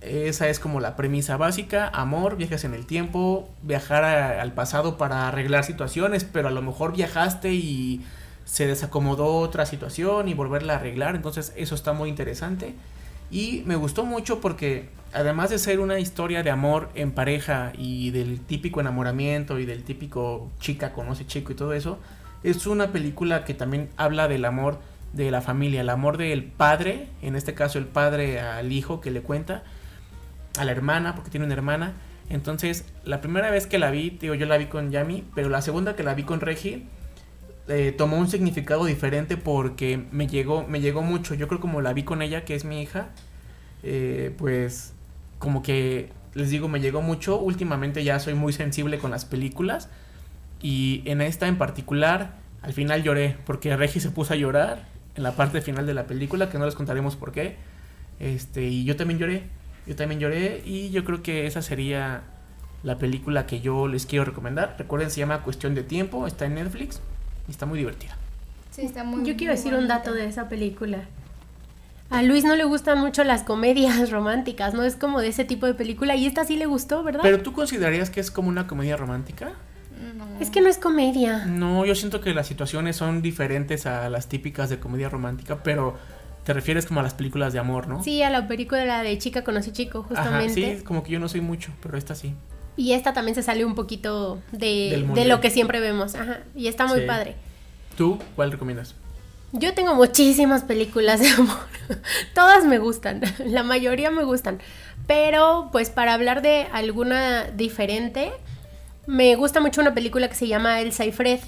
esa 0.00 0.48
es 0.48 0.58
como 0.58 0.80
la 0.80 0.96
premisa 0.96 1.36
básica, 1.36 1.88
amor, 1.88 2.36
viajes 2.36 2.64
en 2.64 2.74
el 2.74 2.86
tiempo, 2.86 3.48
viajar 3.62 4.04
al 4.04 4.52
pasado 4.52 4.96
para 4.96 5.28
arreglar 5.28 5.64
situaciones, 5.64 6.24
pero 6.24 6.48
a 6.48 6.50
lo 6.50 6.62
mejor 6.62 6.94
viajaste 6.94 7.52
y 7.52 8.04
se 8.44 8.66
desacomodó 8.66 9.36
otra 9.36 9.66
situación 9.66 10.28
y 10.28 10.34
volverla 10.34 10.74
a 10.74 10.76
arreglar, 10.76 11.14
entonces 11.14 11.52
eso 11.56 11.74
está 11.74 11.92
muy 11.92 12.08
interesante. 12.08 12.74
Y 13.30 13.62
me 13.66 13.76
gustó 13.76 14.04
mucho 14.04 14.40
porque 14.40 14.88
además 15.12 15.50
de 15.50 15.58
ser 15.58 15.80
una 15.80 16.00
historia 16.00 16.42
de 16.42 16.50
amor 16.50 16.88
en 16.94 17.12
pareja 17.12 17.72
y 17.76 18.10
del 18.10 18.40
típico 18.40 18.80
enamoramiento 18.80 19.58
y 19.58 19.66
del 19.66 19.84
típico 19.84 20.50
chica 20.58 20.92
conoce 20.92 21.26
chico 21.26 21.52
y 21.52 21.54
todo 21.54 21.74
eso, 21.74 21.98
es 22.42 22.66
una 22.66 22.90
película 22.90 23.44
que 23.44 23.54
también 23.54 23.90
habla 23.96 24.26
del 24.28 24.44
amor 24.44 24.78
de 25.12 25.30
la 25.30 25.42
familia, 25.42 25.82
el 25.82 25.90
amor 25.90 26.16
del 26.16 26.44
padre, 26.44 27.08
en 27.22 27.36
este 27.36 27.54
caso 27.54 27.78
el 27.78 27.86
padre 27.86 28.40
al 28.40 28.72
hijo 28.72 29.00
que 29.00 29.10
le 29.10 29.20
cuenta, 29.20 29.62
a 30.58 30.64
la 30.64 30.72
hermana, 30.72 31.14
porque 31.14 31.30
tiene 31.30 31.46
una 31.46 31.54
hermana. 31.54 31.94
Entonces, 32.28 32.84
la 33.04 33.20
primera 33.20 33.50
vez 33.50 33.66
que 33.66 33.78
la 33.78 33.90
vi, 33.90 34.10
digo, 34.10 34.34
yo 34.34 34.46
la 34.46 34.56
vi 34.56 34.66
con 34.66 34.90
Yami, 34.90 35.24
pero 35.34 35.48
la 35.48 35.62
segunda 35.62 35.96
que 35.96 36.02
la 36.02 36.14
vi 36.14 36.22
con 36.22 36.40
Regi, 36.40 36.86
eh, 37.68 37.92
tomó 37.96 38.16
un 38.18 38.28
significado 38.28 38.84
diferente 38.84 39.36
porque 39.36 40.04
me 40.10 40.26
llegó, 40.26 40.66
me 40.66 40.80
llegó 40.80 41.02
mucho. 41.02 41.34
Yo 41.34 41.48
creo 41.48 41.60
como 41.60 41.80
la 41.80 41.92
vi 41.92 42.02
con 42.02 42.22
ella, 42.22 42.44
que 42.44 42.54
es 42.54 42.64
mi 42.64 42.82
hija, 42.82 43.10
eh, 43.82 44.34
pues 44.38 44.94
como 45.38 45.62
que 45.62 46.10
les 46.34 46.50
digo, 46.50 46.68
me 46.68 46.80
llegó 46.80 47.02
mucho. 47.02 47.38
Últimamente 47.38 48.04
ya 48.04 48.18
soy 48.18 48.34
muy 48.34 48.52
sensible 48.52 48.98
con 48.98 49.10
las 49.10 49.24
películas. 49.24 49.88
Y 50.60 51.02
en 51.06 51.20
esta 51.20 51.48
en 51.48 51.58
particular, 51.58 52.38
al 52.62 52.72
final 52.72 53.02
lloré, 53.02 53.36
porque 53.46 53.76
Regi 53.76 54.00
se 54.00 54.10
puso 54.10 54.34
a 54.34 54.36
llorar 54.36 54.88
en 55.14 55.22
la 55.22 55.32
parte 55.32 55.60
final 55.60 55.86
de 55.86 55.94
la 55.94 56.06
película, 56.06 56.50
que 56.50 56.58
no 56.58 56.66
les 56.66 56.74
contaremos 56.74 57.16
por 57.16 57.32
qué. 57.32 57.56
Este, 58.18 58.64
y 58.64 58.84
yo 58.84 58.96
también 58.96 59.18
lloré, 59.18 59.44
yo 59.90 59.96
también 59.96 60.20
lloré, 60.20 60.62
y 60.64 60.90
yo 60.90 61.04
creo 61.04 61.20
que 61.20 61.48
esa 61.48 61.62
sería 61.62 62.22
la 62.84 62.98
película 62.98 63.46
que 63.46 63.60
yo 63.60 63.88
les 63.88 64.06
quiero 64.06 64.24
recomendar. 64.24 64.76
Recuerden, 64.78 65.10
se 65.10 65.18
llama 65.18 65.42
Cuestión 65.42 65.74
de 65.74 65.82
Tiempo, 65.82 66.28
está 66.28 66.46
en 66.46 66.54
Netflix 66.54 67.00
y 67.48 67.50
está 67.50 67.66
muy 67.66 67.76
divertida. 67.76 68.16
Sí, 68.70 68.82
está 68.82 69.02
muy 69.02 69.24
Yo 69.24 69.36
quiero 69.36 69.52
muy 69.52 69.56
decir 69.56 69.74
un 69.74 69.88
dato 69.88 70.12
de 70.12 70.26
esa 70.26 70.48
película. 70.48 70.98
A 72.08 72.22
Luis 72.22 72.44
no 72.44 72.54
le 72.54 72.62
gustan 72.62 73.00
mucho 73.00 73.24
las 73.24 73.42
comedias 73.42 74.10
románticas, 74.12 74.74
no 74.74 74.84
es 74.84 74.94
como 74.94 75.20
de 75.20 75.26
ese 75.26 75.44
tipo 75.44 75.66
de 75.66 75.74
película 75.74 76.14
y 76.14 76.24
esta 76.24 76.44
sí 76.44 76.54
le 76.54 76.66
gustó, 76.66 77.02
¿verdad? 77.02 77.22
Pero 77.24 77.42
tú 77.42 77.52
considerarías 77.52 78.10
que 78.10 78.20
es 78.20 78.30
como 78.30 78.48
una 78.48 78.68
comedia 78.68 78.96
romántica? 78.96 79.54
No. 80.16 80.24
Es 80.38 80.50
que 80.50 80.60
no 80.60 80.68
es 80.68 80.78
comedia. 80.78 81.46
No, 81.46 81.84
yo 81.84 81.96
siento 81.96 82.20
que 82.20 82.32
las 82.32 82.46
situaciones 82.46 82.94
son 82.94 83.22
diferentes 83.22 83.86
a 83.86 84.08
las 84.08 84.28
típicas 84.28 84.70
de 84.70 84.78
comedia 84.78 85.08
romántica, 85.08 85.64
pero 85.64 85.98
te 86.44 86.52
refieres 86.52 86.86
como 86.86 87.00
a 87.00 87.02
las 87.02 87.14
películas 87.14 87.52
de 87.52 87.58
amor, 87.58 87.86
¿no? 87.88 88.02
Sí, 88.02 88.22
a 88.22 88.30
la 88.30 88.48
película 88.48 89.02
de 89.02 89.18
Chica 89.18 89.44
conoce 89.44 89.72
chico, 89.72 90.06
Ajá, 90.10 90.22
justamente. 90.22 90.78
sí, 90.78 90.84
como 90.84 91.02
que 91.02 91.12
yo 91.12 91.20
no 91.20 91.28
soy 91.28 91.40
mucho, 91.40 91.72
pero 91.82 91.96
esta 91.98 92.14
sí. 92.14 92.34
Y 92.76 92.92
esta 92.92 93.12
también 93.12 93.34
se 93.34 93.42
sale 93.42 93.64
un 93.64 93.74
poquito 93.74 94.40
de, 94.52 95.04
lo 95.26 95.40
que 95.40 95.50
siempre 95.50 95.80
vemos. 95.80 96.14
Ajá. 96.14 96.40
Y 96.54 96.68
está 96.68 96.86
muy 96.86 97.00
Sí. 97.00 97.06
padre. 97.06 97.36
¿Tú 97.96 98.18
cuál 98.36 98.52
recomiendas? 98.52 98.94
Yo 99.52 99.74
tengo 99.74 99.94
muchísimas 99.94 100.62
películas 100.62 101.20
de 101.20 101.28
amor. 101.28 101.56
Todas 102.34 102.64
me 102.64 102.78
gustan. 102.78 103.20
La 103.44 103.62
mayoría 103.62 104.10
me 104.10 104.22
gustan. 104.24 104.60
Pero, 105.06 105.68
pues, 105.72 105.90
para 105.90 106.14
hablar 106.14 106.40
de 106.40 106.68
alguna 106.72 107.44
diferente, 107.50 108.30
me 109.06 109.34
gusta 109.34 109.60
mucho 109.60 109.80
una 109.80 109.92
película 109.92 110.28
que 110.28 110.36
se 110.36 110.46
llama 110.46 110.80
Elsa 110.80 111.04
y 111.04 111.12
Fred. 111.12 111.40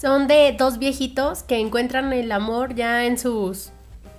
Son 0.00 0.28
de 0.28 0.54
dos 0.58 0.78
viejitos 0.78 1.42
que 1.42 1.58
encuentran 1.58 2.12
el 2.12 2.30
amor 2.32 2.74
ya 2.74 3.04
en 3.04 3.18
sus. 3.18 3.70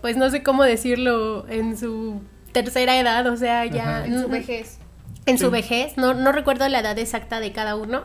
Pues 0.06 0.18
no 0.18 0.30
sé 0.30 0.44
cómo 0.44 0.64
decirlo. 0.64 1.48
En 1.50 1.76
su 1.76 2.22
tercera 2.52 2.96
edad. 2.96 3.26
O 3.26 3.36
sea, 3.38 3.66
ya. 3.66 4.02
Ajá. 4.02 4.06
En 4.06 4.22
su 4.22 4.28
vejez. 4.28 4.78
en 5.26 5.40
su 5.40 5.50
vejez. 5.50 5.98
No, 5.98 6.14
no 6.14 6.32
recuerdo 6.32 6.70
la 6.70 6.82
edad 6.82 7.00
exacta 7.00 7.40
de 7.40 7.52
cada 7.52 7.76
uno. 7.76 8.04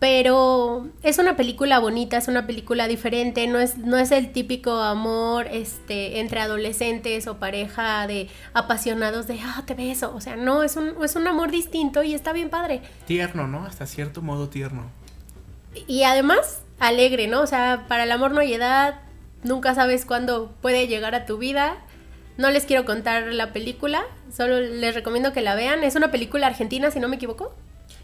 Pero 0.00 0.88
es 1.04 1.18
una 1.18 1.36
película 1.36 1.78
bonita, 1.78 2.16
es 2.16 2.26
una 2.26 2.48
película 2.48 2.88
diferente, 2.88 3.46
no 3.46 3.60
es, 3.60 3.78
no 3.78 3.96
es 3.96 4.10
el 4.10 4.32
típico 4.32 4.72
amor 4.80 5.46
este, 5.52 6.18
entre 6.18 6.40
adolescentes 6.40 7.28
o 7.28 7.38
pareja 7.38 8.08
de 8.08 8.28
apasionados 8.52 9.28
de, 9.28 9.38
ah, 9.40 9.62
te 9.64 9.74
beso. 9.74 10.12
O 10.12 10.20
sea, 10.20 10.34
no, 10.34 10.64
es 10.64 10.74
un, 10.74 10.94
es 11.04 11.14
un 11.14 11.28
amor 11.28 11.52
distinto 11.52 12.02
y 12.02 12.12
está 12.12 12.32
bien 12.32 12.50
padre. 12.50 12.82
Tierno, 13.06 13.46
¿no? 13.46 13.66
Hasta 13.66 13.86
cierto 13.86 14.20
modo 14.20 14.48
tierno. 14.48 14.90
Y 15.86 16.02
además, 16.02 16.62
alegre, 16.80 17.28
¿no? 17.28 17.40
O 17.42 17.46
sea, 17.46 17.84
para 17.86 18.02
el 18.02 18.10
amor 18.10 18.32
no 18.32 18.40
hay 18.40 18.52
edad, 18.54 19.02
nunca 19.42 19.74
sabes 19.74 20.04
cuándo 20.04 20.54
puede 20.60 20.86
llegar 20.86 21.14
a 21.14 21.26
tu 21.26 21.38
vida. 21.38 21.76
No 22.36 22.50
les 22.50 22.64
quiero 22.64 22.84
contar 22.84 23.24
la 23.34 23.52
película, 23.52 24.02
solo 24.34 24.60
les 24.60 24.94
recomiendo 24.94 25.32
que 25.32 25.40
la 25.42 25.54
vean. 25.54 25.84
Es 25.84 25.94
una 25.96 26.10
película 26.10 26.46
argentina, 26.46 26.90
si 26.90 27.00
no 27.00 27.08
me 27.08 27.16
equivoco. 27.16 27.54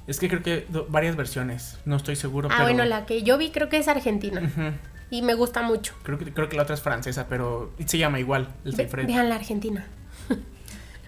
Es 0.07 0.19
que 0.21 0.29
creo 0.29 0.43
que 0.43 0.67
varias 0.89 1.17
versiones, 1.17 1.79
no 1.85 1.97
estoy 1.97 2.17
seguro, 2.17 2.49
Ah, 2.51 2.55
pero... 2.59 2.65
bueno, 2.69 2.85
la 2.85 3.07
que 3.07 3.23
yo 3.23 3.39
vi 3.39 3.51
creo 3.51 3.69
que 3.69 3.79
es 3.79 3.89
argentina 3.89 4.41
y 5.11 5.23
me 5.23 5.35
gusta 5.35 5.63
mucho. 5.63 5.95
Creo 6.05 6.19
que, 6.19 6.33
creo 6.33 6.49
que 6.49 6.57
la 6.57 6.63
otra 6.63 6.75
es 6.75 6.81
francesa, 6.83 7.27
pero 7.29 7.73
se 7.87 7.99
llama 7.99 8.21
igual, 8.21 8.49
el 8.65 8.73
Ve- 8.73 8.89
vean 9.07 9.29
la 9.29 9.35
argentina. 9.37 9.87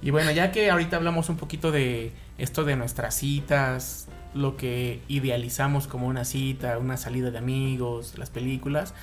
Y 0.00 0.10
bueno, 0.10 0.30
ya 0.30 0.52
que 0.52 0.70
ahorita 0.70 0.96
hablamos 0.96 1.28
un 1.28 1.36
poquito 1.36 1.72
de 1.72 2.12
esto 2.38 2.64
de 2.64 2.76
nuestras 2.76 3.16
citas, 3.16 4.06
lo 4.32 4.56
que 4.56 5.00
idealizamos 5.08 5.88
como 5.88 6.06
una 6.06 6.24
cita, 6.24 6.78
una 6.78 6.96
salida 6.96 7.32
de 7.32 7.38
amigos, 7.38 8.14
las 8.16 8.30
películas, 8.30 8.94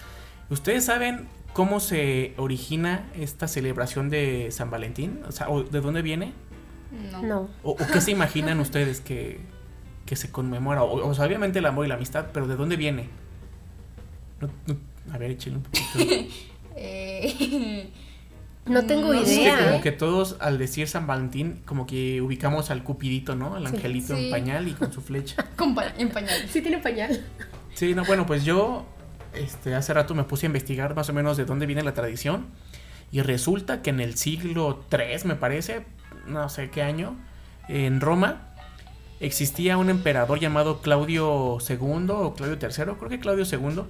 ¿ustedes 0.50 0.86
saben 0.86 1.28
cómo 1.54 1.80
se 1.80 2.34
origina 2.38 3.06
esta 3.18 3.48
celebración 3.48 4.10
de 4.10 4.50
San 4.52 4.70
Valentín? 4.70 5.22
O 5.28 5.32
sea, 5.32 5.50
¿o 5.50 5.64
¿de 5.64 5.82
dónde 5.82 6.02
viene? 6.02 6.34
No. 7.12 7.22
No. 7.24 7.50
¿O, 7.64 7.72
o 7.72 7.78
qué 7.92 8.02
se 8.02 8.12
imaginan 8.12 8.60
ustedes 8.60 9.02
que, 9.02 9.40
que 10.06 10.16
se 10.16 10.32
conmemora? 10.32 10.84
O, 10.84 11.08
o 11.08 11.14
sea, 11.14 11.26
obviamente 11.26 11.60
el 11.60 11.66
amor 11.66 11.86
y 11.86 11.90
la 11.90 11.96
amistad, 11.96 12.28
pero 12.34 12.48
¿de 12.48 12.56
dónde 12.56 12.76
viene? 12.76 13.10
No- 14.42 14.50
no- 14.68 14.78
a 15.14 15.18
ver, 15.18 15.32
échale 15.32 15.58
un 15.58 15.64
poquito. 15.64 16.26
Eh, 16.78 17.90
No 18.66 18.86
tengo 18.86 19.14
no 19.14 19.22
Es 19.22 19.30
que 19.30 19.44
idea. 19.44 19.66
como 19.70 19.82
que 19.82 19.92
todos 19.94 20.36
al 20.42 20.58
decir 20.58 20.90
San 20.90 21.08
Valentín, 21.08 21.62
como 21.66 21.86
que 21.88 22.20
ubicamos 22.22 22.70
al 22.70 22.84
cupidito, 22.84 23.34
¿no? 23.36 23.56
Al 23.56 23.66
Sí. 23.68 23.76
angelito 23.76 24.16
Sí. 24.18 24.26
en 24.26 24.32
pañal 24.32 24.68
y 24.68 24.74
con 24.74 24.92
su 24.92 25.02
flecha. 25.02 25.46
con 25.56 25.74
pa- 25.74 25.94
en 25.98 26.10
pañales. 26.10 26.52
Sí 26.52 26.62
tiene 26.62 26.80
pañal. 26.80 27.24
Sí, 27.76 27.94
no, 27.96 28.04
bueno, 28.04 28.26
pues 28.26 28.44
yo 28.44 28.86
este, 29.38 29.76
hace 29.76 29.94
rato 29.94 30.16
me 30.16 30.24
puse 30.24 30.46
a 30.46 30.48
investigar 30.48 30.96
más 30.96 31.10
o 31.10 31.14
menos 31.14 31.38
de 31.38 31.46
dónde 31.46 31.66
viene 31.66 31.84
la 31.84 31.94
tradición. 31.94 32.48
Y 33.12 33.22
resulta 33.22 33.82
que 33.82 33.92
en 33.92 34.00
el 34.00 34.18
siglo 34.18 34.84
III, 34.92 35.28
me 35.28 35.36
parece, 35.36 35.86
no 36.28 36.50
sé 36.50 36.70
qué 36.70 36.82
año, 36.82 37.16
en 37.68 38.02
Roma, 38.02 38.50
existía 39.20 39.78
un 39.78 39.90
emperador 39.90 40.40
llamado 40.40 40.82
Claudio 40.82 41.58
II 41.68 42.08
o 42.10 42.34
Claudio 42.34 42.58
III, 42.62 42.96
creo 42.98 43.10
que 43.10 43.20
Claudio 43.20 43.46
II, 43.50 43.84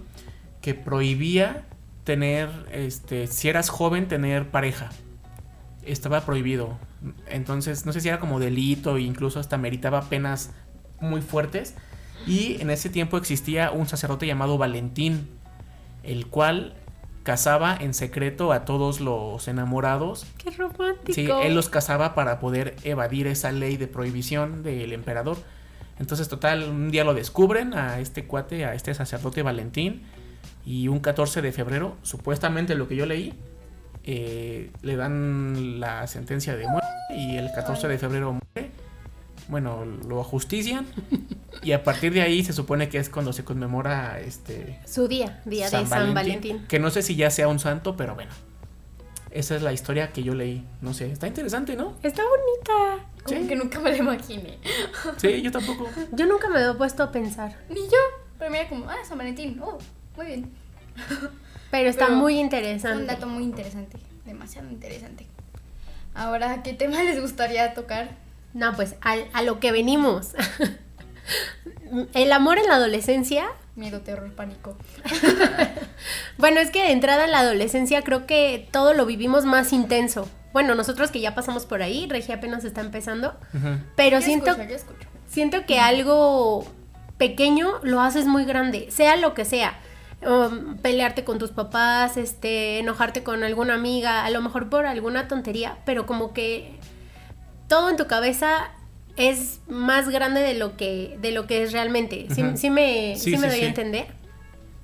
que 0.62 0.74
prohibía 0.74 1.66
tener, 2.04 2.50
este, 2.72 3.28
si 3.28 3.50
eras 3.50 3.70
joven, 3.70 4.08
tener 4.08 4.50
pareja. 4.50 4.92
Estaba 5.84 6.22
prohibido. 6.22 6.78
Entonces, 7.28 7.86
no 7.86 7.94
sé 7.94 8.02
si 8.02 8.08
era 8.08 8.20
como 8.20 8.40
delito 8.40 8.98
e 8.98 9.02
incluso 9.02 9.40
hasta 9.40 9.58
meritaba 9.58 10.02
penas 10.04 10.52
muy 11.00 11.22
fuertes. 11.22 11.76
Y 12.26 12.60
en 12.62 12.70
ese 12.70 12.90
tiempo 12.90 13.18
existía 13.18 13.72
un 13.72 13.88
sacerdote 13.88 14.26
llamado 14.26 14.58
Valentín, 14.58 15.28
el 16.06 16.28
cual 16.28 16.76
casaba 17.26 17.76
en 17.76 17.94
secreto 17.96 18.54
a 18.54 18.66
todos 18.66 19.02
los 19.02 19.48
enamorados. 19.48 20.28
Qué 20.38 20.52
romántico. 20.52 21.14
Sí, 21.14 21.28
él 21.44 21.56
los 21.56 21.70
casaba 21.70 22.14
para 22.14 22.40
poder 22.40 22.76
evadir 22.84 23.26
esa 23.28 23.52
ley 23.52 23.78
de 23.78 23.88
prohibición 23.88 24.62
del 24.62 24.94
emperador. 24.94 25.38
Entonces, 26.00 26.30
total, 26.30 26.70
un 26.70 26.92
día 26.92 27.04
lo 27.04 27.14
descubren 27.14 27.74
a 27.74 28.00
este 28.00 28.26
cuate, 28.26 28.66
a 28.66 28.76
este 28.76 28.94
sacerdote 28.94 29.42
Valentín. 29.42 30.04
Y 30.66 30.88
un 30.88 31.00
14 31.00 31.42
de 31.42 31.52
febrero, 31.52 31.96
supuestamente 32.04 32.76
lo 32.76 32.88
que 32.88 32.96
yo 32.96 33.06
leí, 33.06 33.34
eh, 34.04 34.72
le 34.82 34.96
dan 34.96 35.80
la 35.80 36.06
sentencia 36.08 36.56
de 36.56 36.68
muerte. 36.68 36.88
Y 37.16 37.38
el 37.38 37.52
14 37.54 37.88
de 37.88 37.98
febrero 37.98 38.34
muere. 38.34 38.72
Bueno, 39.48 39.84
lo 40.08 40.22
ajustician. 40.22 40.86
Y 41.64 41.72
a 41.72 41.84
partir 41.84 42.14
de 42.14 42.22
ahí 42.22 42.44
se 42.44 42.54
supone 42.54 42.90
que 42.90 42.98
es 42.98 43.10
cuando 43.10 43.34
se 43.34 43.44
conmemora 43.44 44.20
este 44.20 44.80
Su 44.86 45.08
día, 45.08 45.42
día 45.46 45.70
de 45.70 45.86
San 45.86 46.14
Valentín. 46.14 46.66
Que 46.68 46.80
no 46.80 46.90
sé 46.92 47.02
si 47.02 47.16
ya 47.16 47.30
sea 47.30 47.48
un 47.48 47.60
santo, 47.60 47.96
pero 47.98 48.16
bueno. 48.16 48.32
Esa 49.32 49.56
es 49.56 49.62
la 49.64 49.74
historia 49.74 50.14
que 50.14 50.24
yo 50.24 50.34
leí. 50.34 50.64
No 50.82 50.94
sé, 50.94 51.12
está 51.12 51.28
interesante, 51.28 51.76
¿no? 51.76 51.96
Está 52.04 52.24
bonita. 52.24 53.06
Como 53.24 53.42
Sí. 53.42 53.48
que 53.48 53.56
nunca 53.56 53.80
me 53.80 53.92
lo 53.92 53.98
imaginé. 53.98 54.60
Sí, 55.18 55.42
yo 55.42 55.52
tampoco. 55.52 55.90
Yo 56.14 56.26
nunca 56.26 56.48
me 56.48 56.60
había 56.60 56.78
puesto 56.78 57.04
a 57.04 57.12
pensar. 57.12 57.56
Ni 57.70 57.82
yo. 57.82 57.98
Pero 58.40 58.52
mira 58.52 58.70
como, 58.70 58.90
ah, 58.90 58.96
San 59.08 59.18
Valentín, 59.18 59.60
oh, 59.64 59.78
muy 60.16 60.26
bien. 60.28 60.52
Pero 61.72 61.90
está 61.90 62.06
Pero 62.06 62.18
muy 62.18 62.36
Un 62.36 62.40
interesante. 62.42 63.06
dato 63.06 63.28
muy 63.28 63.44
interesante, 63.44 63.98
demasiado 64.26 64.70
interesante. 64.70 65.26
Ahora, 66.14 66.64
¿qué 66.64 66.74
tema 66.74 67.02
les 67.04 67.20
gustaría 67.20 67.74
tocar? 67.74 68.12
No, 68.54 68.74
pues 68.76 68.96
al- 69.02 69.28
a, 69.34 69.42
lo 69.42 69.60
que 69.60 69.72
venimos. 69.74 70.34
El 72.14 72.32
amor 72.32 72.58
en 72.58 72.68
la 72.68 72.76
adolescencia. 72.76 73.46
Miedo, 73.76 74.02
terror, 74.02 74.32
pánico. 74.34 74.78
Bueno, 76.38 76.60
es 76.60 76.70
que 76.70 76.84
de 76.84 76.92
entrada 76.92 77.26
en 77.26 77.32
la 77.32 77.40
adolescencia 77.40 78.02
creo 78.02 78.26
que 78.26 78.68
todo 78.72 78.94
lo 78.94 79.06
vivimos 79.06 79.46
más 79.46 79.72
intenso. 79.74 80.30
Bueno, 80.54 80.76
nosotros 80.76 81.12
que 81.12 81.22
ya 81.22 81.34
pasamos 81.36 81.66
por 81.66 81.82
ahí, 81.82 82.08
Regia 82.10 82.36
apenas 82.36 82.64
está 82.66 82.82
empezando. 82.82 83.36
Pero 83.96 84.20
Yo 84.20 84.26
siento, 84.26 84.52
escucho, 84.52 84.70
yo 84.70 84.76
escucho. 84.76 85.08
siento 85.28 85.66
que 85.66 85.80
algo 85.80 86.66
pequeño 87.18 87.80
lo 87.84 88.02
haces 88.02 88.26
muy 88.26 88.46
grande, 88.46 88.88
sea 88.92 89.16
lo 89.16 89.34
que 89.34 89.46
sea. 89.46 89.80
Um, 90.22 90.78
pelearte 90.78 91.24
con 91.24 91.40
tus 91.40 91.52
papás, 91.52 92.18
este, 92.18 92.80
enojarte 92.80 93.24
con 93.24 93.44
alguna 93.44 93.76
amiga, 93.76 94.26
a 94.26 94.30
lo 94.30 94.42
mejor 94.42 94.70
por 94.70 94.86
alguna 94.86 95.28
tontería, 95.28 95.78
pero 95.86 96.06
como 96.06 96.34
que 96.34 96.78
todo 97.68 97.90
en 97.90 97.98
tu 97.98 98.08
cabeza 98.08 98.72
es 99.18 99.60
más 99.68 100.10
grande 100.10 100.42
de 100.42 100.54
lo 100.56 100.76
que, 100.78 101.18
de 101.22 101.32
lo 101.32 101.48
que 101.48 101.64
es 101.64 101.72
realmente. 101.72 102.28
¿Sí, 102.34 102.44
me, 102.44 103.16
Sí, 103.16 103.32
sí 103.32 103.38
me 103.38 103.38
sí, 103.38 103.48
doy 103.48 103.60
sí. 103.60 103.66
a 103.66 103.68
entender? 103.68 104.08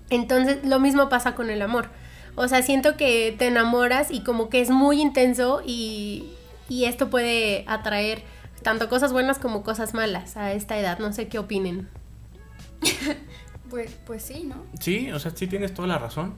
Entonces, 0.09 0.59
lo 0.63 0.79
mismo 0.79 1.09
pasa 1.09 1.35
con 1.35 1.49
el 1.49 1.61
amor. 1.61 1.89
O 2.35 2.47
sea, 2.47 2.61
siento 2.61 2.95
que 2.97 3.35
te 3.37 3.47
enamoras 3.47 4.09
y 4.11 4.23
como 4.23 4.49
que 4.49 4.61
es 4.61 4.69
muy 4.69 5.01
intenso 5.01 5.61
y, 5.65 6.31
y 6.69 6.85
esto 6.85 7.09
puede 7.09 7.65
atraer 7.67 8.23
tanto 8.63 8.89
cosas 8.89 9.11
buenas 9.11 9.39
como 9.39 9.63
cosas 9.63 9.93
malas 9.93 10.37
a 10.37 10.53
esta 10.53 10.77
edad. 10.77 10.99
No 10.99 11.11
sé 11.13 11.27
qué 11.27 11.39
opinen. 11.39 11.89
Pues, 13.69 13.97
pues 14.05 14.21
sí, 14.23 14.43
¿no? 14.43 14.65
Sí, 14.81 15.13
o 15.13 15.19
sea, 15.19 15.31
sí 15.33 15.47
tienes 15.47 15.73
toda 15.73 15.87
la 15.87 15.97
razón. 15.97 16.35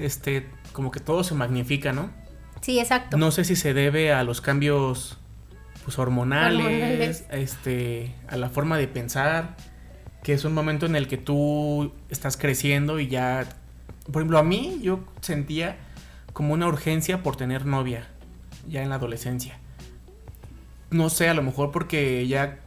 Este, 0.00 0.50
como 0.72 0.90
que 0.90 0.98
todo 0.98 1.22
se 1.22 1.32
magnifica, 1.34 1.92
¿no? 1.92 2.10
Sí, 2.60 2.80
exacto. 2.80 3.16
No 3.16 3.30
sé 3.30 3.44
si 3.44 3.54
se 3.54 3.72
debe 3.72 4.12
a 4.12 4.24
los 4.24 4.40
cambios 4.40 5.16
pues 5.86 5.98
hormonales, 6.00 6.66
Hormonales. 6.66 7.24
este, 7.30 8.12
a 8.28 8.36
la 8.36 8.50
forma 8.50 8.76
de 8.76 8.88
pensar, 8.88 9.56
que 10.24 10.32
es 10.32 10.44
un 10.44 10.52
momento 10.52 10.84
en 10.84 10.96
el 10.96 11.06
que 11.06 11.16
tú 11.16 11.92
estás 12.10 12.36
creciendo 12.36 12.98
y 12.98 13.06
ya, 13.06 13.46
por 14.12 14.20
ejemplo, 14.20 14.38
a 14.38 14.42
mí 14.42 14.80
yo 14.82 15.04
sentía 15.20 15.76
como 16.32 16.52
una 16.54 16.66
urgencia 16.66 17.22
por 17.22 17.36
tener 17.36 17.64
novia 17.66 18.08
ya 18.68 18.82
en 18.82 18.88
la 18.88 18.96
adolescencia. 18.96 19.60
No 20.90 21.08
sé, 21.08 21.28
a 21.28 21.34
lo 21.34 21.42
mejor 21.42 21.70
porque 21.70 22.26
ya 22.26 22.58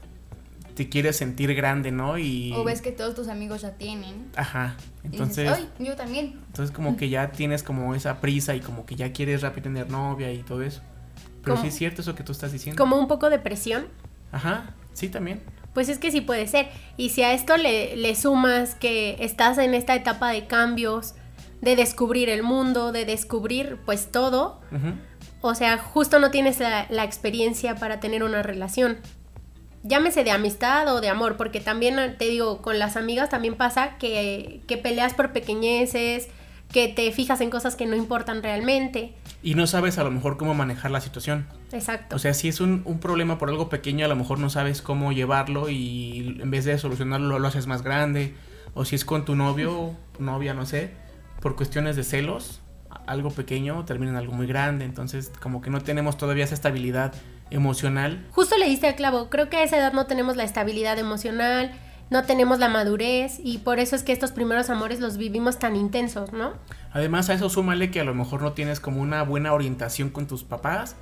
te 0.76 0.88
quieres 0.88 1.18
sentir 1.18 1.54
grande, 1.56 1.92
¿no? 1.92 2.18
Y 2.18 2.54
O 2.56 2.64
ves 2.64 2.82
que 2.82 2.94
todos 2.94 3.16
tus 3.16 3.28
amigos 3.28 3.64
ya 3.64 3.72
tienen. 3.72 4.28
ajá, 4.38 4.78
Y 5.04 5.10
dices, 5.10 5.20
entonces 5.38 5.50
ay, 5.54 5.70
yo 5.86 5.98
también. 5.98 6.40
entonces 6.48 6.74
como 6.74 6.96
que 6.96 7.10
ya 7.10 7.32
tienes 7.34 7.64
como 7.64 7.96
esa 7.96 8.22
prisa 8.22 8.56
y 8.56 8.62
como 8.62 8.86
que 8.86 8.96
ya 8.96 9.12
quieres 9.12 9.42
rápido 9.42 9.64
tener 9.64 9.90
novia 9.90 10.32
y 10.32 10.38
todo 10.44 10.62
eso. 10.62 10.82
Pero 11.44 11.56
¿Cómo? 11.56 11.62
sí 11.62 11.70
es 11.70 11.76
cierto 11.76 12.02
eso 12.02 12.16
que 12.16 12.24
tú 12.24 12.32
estás 12.32 12.52
diciendo. 12.52 12.82
Como 12.82 12.98
un 12.98 13.08
poco 13.08 13.30
de 13.30 13.40
presión. 13.40 13.88
Ajá, 14.32 14.74
sí 14.94 15.10
también. 15.10 15.42
Pues 15.74 15.90
es 15.90 16.00
que 16.00 16.12
sí 16.12 16.22
puede 16.22 16.48
ser. 16.48 16.68
Y 16.98 17.10
si 17.10 17.24
a 17.24 17.34
esto 17.34 17.56
le, 17.58 17.96
le 17.96 18.16
sumas 18.16 18.76
que 18.76 19.18
estás 19.20 19.58
en 19.58 19.74
esta 19.74 19.96
etapa 19.96 20.30
de 20.30 20.48
cambios, 20.48 21.14
de 21.62 21.76
descubrir 21.76 22.30
el 22.30 22.44
mundo, 22.44 22.92
de 22.92 23.06
descubrir 23.06 23.78
pues 23.86 24.12
todo, 24.12 24.60
o 25.42 25.56
sea, 25.56 25.78
justo 25.78 26.20
no 26.20 26.32
tienes 26.32 26.60
la, 26.60 26.86
la 26.90 27.04
experiencia 27.04 27.76
para 27.76 28.00
tener 28.00 28.24
una 28.24 28.42
relación. 28.42 28.98
Llámese 29.84 30.24
de 30.24 30.32
amistad 30.32 30.94
o 30.94 31.00
de 31.02 31.10
amor, 31.10 31.38
porque 31.38 31.62
también 31.62 32.18
te 32.18 32.26
digo, 32.26 32.62
con 32.62 32.80
las 32.80 32.98
amigas 32.98 33.30
también 33.30 33.56
pasa 33.56 33.98
que, 33.98 34.62
que 34.68 34.78
peleas 34.78 35.14
por 35.14 35.32
pequeñeces, 35.32 36.28
que 36.72 36.88
te 36.88 37.12
fijas 37.12 37.42
en 37.42 37.50
cosas 37.50 37.76
que 37.76 37.86
no 37.86 37.96
importan 37.96 38.44
realmente. 38.44 39.14
Y 39.42 39.56
no 39.56 39.68
sabes 39.68 39.98
a 39.98 40.04
lo 40.04 40.12
mejor 40.12 40.38
cómo 40.38 40.54
manejar 40.54 40.92
la 40.92 41.02
situación. 41.02 41.48
Exacto. 41.72 42.16
O 42.16 42.20
sea, 42.20 42.34
si 42.34 42.48
es 42.48 42.62
un, 42.62 42.82
un 42.86 43.00
problema 43.00 43.38
por 43.38 43.50
algo 43.50 43.70
pequeño, 43.70 44.06
a 44.06 44.10
lo 44.10 44.16
mejor 44.16 44.40
no 44.40 44.50
sabes 44.50 44.82
cómo 44.82 45.12
llevarlo 45.12 45.70
y 45.70 46.38
en 46.42 46.52
vez 46.52 46.66
de 46.66 46.78
solucionarlo 46.78 47.40
lo 47.40 47.48
haces 47.48 47.68
más 47.68 47.82
grande. 47.82 48.36
O 48.74 48.86
si 48.86 48.96
es 48.96 49.06
con 49.06 49.26
tu 49.26 49.36
novio 49.36 49.96
novia, 50.20 50.54
no 50.54 50.66
sé, 50.66 50.92
por 51.42 51.56
cuestiones 51.56 51.96
de 51.96 52.04
celos, 52.04 52.62
algo 53.08 53.32
pequeño 53.32 53.86
termina 53.86 54.12
en 54.12 54.18
algo 54.18 54.34
muy 54.34 54.48
grande. 54.48 54.86
Entonces, 54.86 55.32
como 55.42 55.62
que 55.62 55.70
no 55.70 55.82
tenemos 55.82 56.18
todavía 56.18 56.44
esa 56.44 56.54
estabilidad 56.54 57.14
emocional. 57.50 58.26
Justo 58.32 58.58
le 58.58 58.68
diste 58.68 58.88
al 58.88 58.96
clavo, 58.96 59.30
creo 59.30 59.50
que 59.50 59.58
a 59.58 59.64
esa 59.64 59.78
edad 59.78 59.94
no 59.94 60.06
tenemos 60.06 60.36
la 60.38 60.44
estabilidad 60.44 61.00
emocional, 61.00 61.72
no 62.10 62.24
tenemos 62.24 62.60
la 62.60 62.70
madurez 62.70 63.40
y 63.44 63.60
por 63.60 63.80
eso 63.80 63.96
es 63.96 64.04
que 64.04 64.12
estos 64.12 64.32
primeros 64.32 64.70
amores 64.70 65.00
los 65.00 65.18
vivimos 65.18 65.60
tan 65.60 65.76
intensos, 65.76 66.34
¿no? 66.34 66.54
Además, 66.92 67.30
a 67.30 67.34
eso 67.34 67.50
súmale 67.50 67.92
que 67.92 68.00
a 68.00 68.04
lo 68.04 68.16
mejor 68.16 68.42
no 68.42 68.54
tienes 68.54 68.80
como 68.80 69.02
una 69.02 69.24
buena 69.24 69.54
orientación 69.54 70.10
con 70.10 70.28
tus 70.28 70.44
papás. 70.44 70.96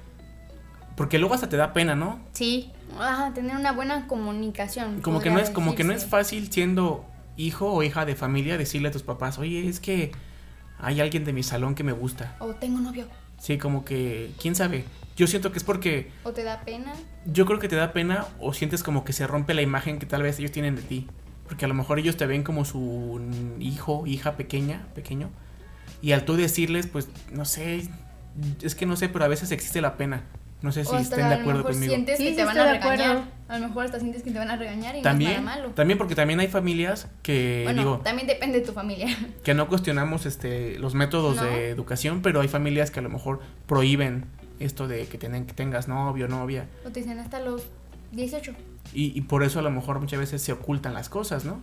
Porque 0.95 1.19
luego 1.19 1.35
hasta 1.35 1.47
te 1.47 1.57
da 1.57 1.73
pena, 1.73 1.95
¿no? 1.95 2.19
Sí, 2.33 2.73
Ajá, 2.99 3.33
tener 3.33 3.55
una 3.55 3.71
buena 3.71 4.07
comunicación. 4.07 5.01
Como 5.01 5.19
que 5.19 5.29
no 5.29 5.39
es, 5.39 5.49
como 5.49 5.75
que 5.75 5.83
no 5.83 5.93
es 5.93 6.05
fácil 6.05 6.51
siendo 6.51 7.05
hijo 7.35 7.71
o 7.71 7.83
hija 7.83 8.05
de 8.05 8.15
familia 8.15 8.57
decirle 8.57 8.89
a 8.89 8.91
tus 8.91 9.03
papás, 9.03 9.37
oye, 9.37 9.67
es 9.67 9.79
que 9.79 10.11
hay 10.79 11.01
alguien 11.01 11.23
de 11.23 11.33
mi 11.33 11.43
salón 11.43 11.75
que 11.75 11.83
me 11.83 11.91
gusta. 11.91 12.35
O 12.39 12.53
tengo 12.55 12.79
novio. 12.79 13.07
Sí, 13.39 13.57
como 13.57 13.85
que, 13.85 14.31
quién 14.41 14.55
sabe. 14.55 14.85
Yo 15.17 15.27
siento 15.27 15.51
que 15.51 15.57
es 15.57 15.63
porque 15.63 16.11
O 16.23 16.31
te 16.31 16.43
da 16.43 16.61
pena. 16.61 16.93
yo 17.25 17.45
creo 17.45 17.59
que 17.59 17.67
te 17.67 17.75
da 17.75 17.91
pena 17.91 18.25
o 18.39 18.53
sientes 18.53 18.83
como 18.83 19.03
que 19.03 19.11
se 19.13 19.27
rompe 19.27 19.53
la 19.53 19.61
imagen 19.63 19.99
que 19.99 20.05
tal 20.05 20.21
vez 20.23 20.39
ellos 20.39 20.51
tienen 20.51 20.75
de 20.75 20.81
ti. 20.83 21.07
Porque 21.47 21.65
a 21.65 21.67
lo 21.67 21.73
mejor 21.73 21.97
ellos 21.99 22.17
te 22.17 22.25
ven 22.25 22.43
como 22.43 22.63
su 22.65 23.19
hijo, 23.59 24.05
hija 24.05 24.37
pequeña, 24.37 24.85
pequeño. 24.95 25.29
Y 26.01 26.11
al 26.11 26.23
tú 26.25 26.35
decirles, 26.35 26.87
pues, 26.87 27.09
no 27.31 27.45
sé, 27.45 27.89
es 28.61 28.75
que 28.75 28.85
no 28.85 28.95
sé, 28.95 29.09
pero 29.09 29.25
a 29.25 29.27
veces 29.27 29.51
existe 29.51 29.81
la 29.81 29.97
pena. 29.97 30.23
No 30.61 30.71
sé 30.71 30.83
si 30.85 30.95
estén 30.95 31.19
de 31.19 31.23
a 31.25 31.29
lo 31.29 31.35
acuerdo 31.35 31.59
mejor 31.59 31.71
conmigo. 31.73 31.93
sientes 31.93 32.17
Sí, 32.17 32.23
que 32.25 32.29
sí 32.31 32.35
te 32.35 32.43
van 32.43 32.57
a 32.57 32.71
acuerdo. 32.73 32.89
regañar. 33.03 33.23
A 33.47 33.59
lo 33.59 33.67
mejor 33.69 33.85
hasta 33.85 33.99
sientes 33.99 34.23
que 34.23 34.31
te 34.31 34.39
van 34.39 34.49
a 34.51 34.55
regañar 34.57 34.89
y 34.95 34.97
no 34.97 34.97
es 34.97 35.03
También, 35.03 35.31
nada 35.43 35.55
malo. 35.57 35.69
también 35.69 35.97
porque 35.97 36.15
también 36.15 36.39
hay 36.39 36.47
familias 36.47 37.07
que, 37.21 37.61
bueno, 37.63 37.81
digo, 37.81 37.97
también 38.03 38.27
depende 38.27 38.59
de 38.59 38.65
tu 38.65 38.73
familia. 38.73 39.07
que 39.43 39.53
no 39.53 39.67
cuestionamos 39.67 40.25
este 40.25 40.77
los 40.79 40.95
métodos 40.95 41.37
No. 41.37 41.43
de 41.43 41.69
educación, 41.69 42.21
pero 42.23 42.41
hay 42.41 42.47
familias 42.47 42.91
que 42.91 42.99
a 42.99 43.03
lo 43.03 43.09
mejor 43.09 43.39
prohíben 43.67 44.25
esto 44.59 44.87
de 44.87 45.05
que, 45.07 45.17
tienen, 45.17 45.45
que 45.45 45.53
tengas 45.53 45.87
novio, 45.87 46.27
novia. 46.27 46.65
O 46.85 46.89
te 46.89 46.99
dicen 47.01 47.19
hasta 47.19 47.39
los 47.39 47.63
18. 48.11 48.53
Y, 48.93 49.17
y 49.17 49.21
por 49.21 49.43
eso 49.43 49.59
a 49.59 49.61
lo 49.61 49.71
mejor 49.71 49.99
muchas 49.99 50.19
veces 50.19 50.41
se 50.41 50.51
ocultan 50.53 50.93
las 50.93 51.09
cosas, 51.09 51.45
¿no? 51.45 51.61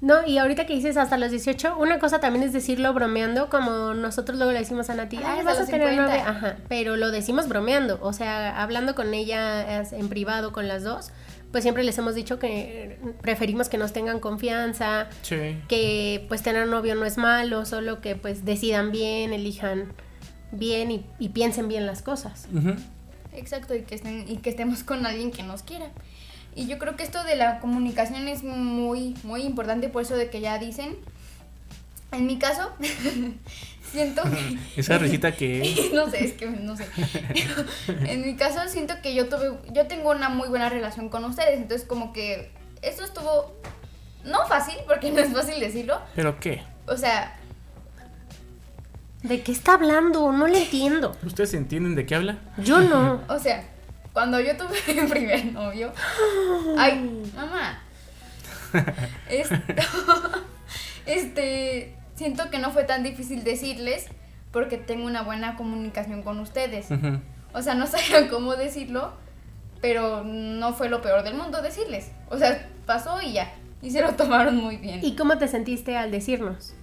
no, 0.00 0.24
y 0.24 0.38
ahorita 0.38 0.64
que 0.64 0.74
dices 0.74 0.96
hasta 0.96 1.18
los 1.18 1.32
18, 1.32 1.76
una 1.76 1.98
cosa 1.98 2.20
también 2.20 2.44
es 2.44 2.52
decirlo 2.52 2.94
bromeando, 2.94 3.48
como 3.50 3.94
nosotros 3.94 4.38
luego 4.38 4.52
le 4.52 4.60
decimos 4.60 4.88
a 4.90 4.94
Nati, 4.94 5.16
Ay, 5.16 5.22
ay, 5.26 5.38
hasta 5.40 5.44
vas 5.44 5.60
a 5.60 5.66
tener 5.66 5.88
50". 5.88 6.02
novia, 6.08 6.28
ajá, 6.28 6.56
pero 6.68 6.96
lo 6.96 7.10
decimos 7.10 7.48
bromeando, 7.48 7.98
o 8.00 8.12
sea, 8.12 8.62
hablando 8.62 8.94
con 8.94 9.12
ella 9.12 9.82
en 9.82 10.08
privado 10.08 10.52
con 10.52 10.68
las 10.68 10.84
dos, 10.84 11.10
pues 11.50 11.64
siempre 11.64 11.82
les 11.82 11.98
hemos 11.98 12.14
dicho 12.14 12.38
que 12.38 13.00
preferimos 13.22 13.68
que 13.68 13.76
nos 13.76 13.92
tengan 13.92 14.20
confianza, 14.20 15.08
Sí. 15.22 15.56
que 15.66 16.24
pues 16.28 16.42
tener 16.42 16.68
novio 16.68 16.94
no 16.94 17.04
es 17.04 17.18
malo, 17.18 17.64
solo 17.64 18.00
que 18.00 18.14
pues 18.14 18.44
decidan 18.44 18.92
bien, 18.92 19.32
elijan 19.32 19.92
bien 20.52 20.90
y, 20.90 21.06
y 21.18 21.30
piensen 21.30 21.68
bien 21.68 21.86
las 21.86 22.02
cosas. 22.02 22.46
Exacto, 23.32 23.74
y 23.74 23.82
que, 23.82 23.94
estén, 23.94 24.24
y 24.28 24.38
que 24.38 24.50
estemos 24.50 24.82
con 24.82 25.06
alguien 25.06 25.30
que 25.30 25.42
nos 25.42 25.62
quiera. 25.62 25.86
Y 26.54 26.66
yo 26.66 26.78
creo 26.78 26.96
que 26.96 27.04
esto 27.04 27.22
de 27.24 27.36
la 27.36 27.60
comunicación 27.60 28.26
es 28.26 28.42
muy, 28.42 29.14
muy 29.22 29.42
importante, 29.42 29.88
por 29.88 30.02
eso 30.02 30.16
de 30.16 30.28
que 30.28 30.40
ya 30.40 30.58
dicen. 30.58 30.96
En 32.10 32.26
mi 32.26 32.38
caso, 32.38 32.70
siento 33.92 34.22
que... 34.22 34.58
Esa 34.80 34.98
risita 34.98 35.32
que... 35.32 35.90
no 35.94 36.10
sé, 36.10 36.24
es 36.24 36.32
que 36.32 36.46
no 36.46 36.76
sé. 36.76 36.86
en 37.86 38.22
mi 38.22 38.34
caso 38.34 38.60
siento 38.66 38.94
que 39.02 39.14
yo 39.14 39.28
tuve, 39.28 39.52
yo 39.72 39.86
tengo 39.86 40.10
una 40.10 40.30
muy 40.30 40.48
buena 40.48 40.68
relación 40.70 41.10
con 41.10 41.24
ustedes, 41.26 41.58
entonces 41.58 41.86
como 41.86 42.12
que 42.12 42.50
esto 42.80 43.04
estuvo 43.04 43.54
no 44.24 44.46
fácil, 44.46 44.76
porque 44.86 45.10
no 45.10 45.20
es 45.20 45.32
fácil 45.32 45.60
decirlo. 45.60 46.00
¿Pero 46.14 46.40
qué? 46.40 46.62
O 46.86 46.96
sea, 46.96 47.37
¿De 49.22 49.42
qué 49.42 49.52
está 49.52 49.74
hablando? 49.74 50.30
No 50.32 50.46
le 50.46 50.62
entiendo. 50.62 51.16
¿Ustedes 51.24 51.54
entienden 51.54 51.94
de 51.96 52.06
qué 52.06 52.14
habla? 52.14 52.38
Yo 52.58 52.80
no. 52.80 53.20
o 53.28 53.38
sea, 53.38 53.64
cuando 54.12 54.40
yo 54.40 54.56
tuve 54.56 54.76
mi 55.02 55.08
primer 55.08 55.46
novio, 55.46 55.92
ay, 56.76 57.30
mamá. 57.34 57.82
Esto, 59.28 59.56
este, 61.06 61.96
siento 62.14 62.50
que 62.50 62.58
no 62.58 62.70
fue 62.70 62.84
tan 62.84 63.02
difícil 63.02 63.42
decirles 63.44 64.06
porque 64.52 64.76
tengo 64.76 65.06
una 65.06 65.22
buena 65.22 65.56
comunicación 65.56 66.22
con 66.22 66.38
ustedes. 66.38 66.88
O 67.52 67.62
sea, 67.62 67.74
no 67.74 67.86
sabían 67.86 68.28
cómo 68.28 68.56
decirlo, 68.56 69.12
pero 69.80 70.22
no 70.24 70.74
fue 70.74 70.88
lo 70.88 71.02
peor 71.02 71.22
del 71.22 71.34
mundo 71.34 71.62
decirles. 71.62 72.10
O 72.28 72.38
sea, 72.38 72.68
pasó 72.86 73.20
y 73.22 73.32
ya. 73.32 73.52
Y 73.82 73.90
se 73.90 74.00
lo 74.00 74.12
tomaron 74.14 74.56
muy 74.56 74.76
bien. 74.76 75.00
¿Y 75.02 75.16
cómo 75.16 75.38
te 75.38 75.48
sentiste 75.48 75.96
al 75.96 76.10
decirnos? 76.10 76.74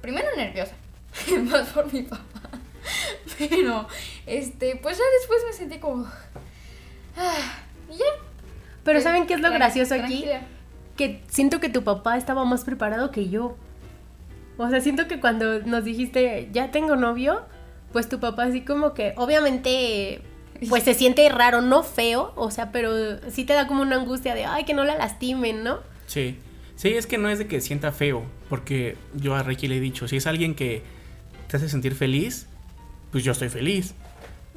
Primero 0.00 0.28
nerviosa, 0.36 0.74
más 1.50 1.68
por 1.68 1.92
mi 1.92 2.02
papá. 2.02 2.22
Pero, 3.38 3.86
este, 4.26 4.76
pues 4.76 4.96
ya 4.98 5.04
después 5.20 5.40
me 5.46 5.52
sentí 5.52 5.78
como... 5.78 6.04
Ah, 7.16 7.58
y 7.92 7.96
ya. 7.98 8.04
Pero 8.84 8.96
Pues, 8.96 9.04
¿saben 9.04 9.26
qué 9.26 9.34
es 9.34 9.40
lo 9.40 9.48
tran- 9.48 9.54
gracioso 9.54 9.94
aquí? 9.94 10.22
tranquila. 10.22 10.40
que 10.96 11.22
siento 11.28 11.60
que 11.60 11.68
tu 11.68 11.82
papá 11.84 12.16
estaba 12.16 12.44
más 12.44 12.64
preparado 12.64 13.10
que 13.10 13.28
yo. 13.28 13.56
O 14.58 14.70
sea, 14.70 14.80
siento 14.80 15.06
que 15.08 15.20
cuando 15.20 15.60
nos 15.60 15.84
dijiste, 15.84 16.48
ya 16.52 16.70
tengo 16.70 16.96
novio, 16.96 17.42
pues 17.92 18.08
tu 18.08 18.20
papá 18.20 18.44
así 18.44 18.62
como 18.62 18.94
que, 18.94 19.12
obviamente, 19.16 20.22
pues 20.68 20.84
se 20.84 20.94
siente 20.94 21.28
raro, 21.28 21.60
no 21.60 21.82
feo, 21.82 22.32
o 22.36 22.50
sea, 22.50 22.72
pero 22.72 22.90
sí 23.30 23.44
te 23.44 23.52
da 23.52 23.66
como 23.66 23.82
una 23.82 23.96
angustia 23.96 24.34
de, 24.34 24.46
ay, 24.46 24.64
que 24.64 24.72
no 24.72 24.84
la 24.84 24.96
lastimen, 24.96 25.62
¿no? 25.64 25.80
Sí. 26.06 26.38
Sí, 26.76 26.88
es 26.94 27.06
que 27.06 27.18
no 27.18 27.28
es 27.28 27.38
de 27.38 27.46
que 27.46 27.60
sienta 27.60 27.90
feo, 27.92 28.22
porque 28.48 28.96
yo 29.14 29.34
a 29.34 29.42
Ricky 29.42 29.66
le 29.68 29.76
he 29.76 29.80
dicho, 29.80 30.08
si 30.08 30.16
es 30.16 30.26
alguien 30.26 30.54
que 30.54 30.82
te 31.48 31.56
hace 31.56 31.68
sentir 31.68 31.94
feliz, 31.94 32.46
pues 33.12 33.24
yo 33.24 33.32
estoy 33.32 33.48
feliz, 33.48 33.94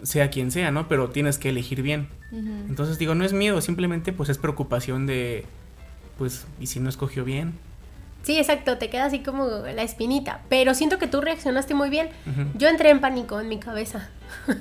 sea 0.03 0.29
quien 0.29 0.51
sea, 0.51 0.71
¿no? 0.71 0.87
Pero 0.87 1.09
tienes 1.09 1.37
que 1.37 1.49
elegir 1.49 1.81
bien. 1.81 2.07
Entonces 2.31 2.97
digo, 2.99 3.15
no 3.15 3.25
es 3.25 3.33
miedo, 3.33 3.59
simplemente 3.61 4.13
pues 4.13 4.29
es 4.29 4.37
preocupación 4.37 5.07
de, 5.07 5.45
pues, 6.17 6.45
¿y 6.59 6.67
si 6.67 6.79
no 6.79 6.89
escogió 6.89 7.23
bien? 7.25 7.53
Sí, 8.21 8.37
exacto, 8.37 8.77
te 8.77 8.89
queda 8.89 9.05
así 9.05 9.19
como 9.19 9.45
la 9.47 9.81
espinita. 9.81 10.41
Pero 10.49 10.73
siento 10.75 10.99
que 10.99 11.07
tú 11.07 11.21
reaccionaste 11.21 11.73
muy 11.73 11.89
bien. 11.89 12.09
Yo 12.55 12.67
entré 12.67 12.89
en 12.91 12.99
pánico 12.99 13.39
en 13.39 13.47
mi 13.49 13.59
cabeza. 13.59 14.09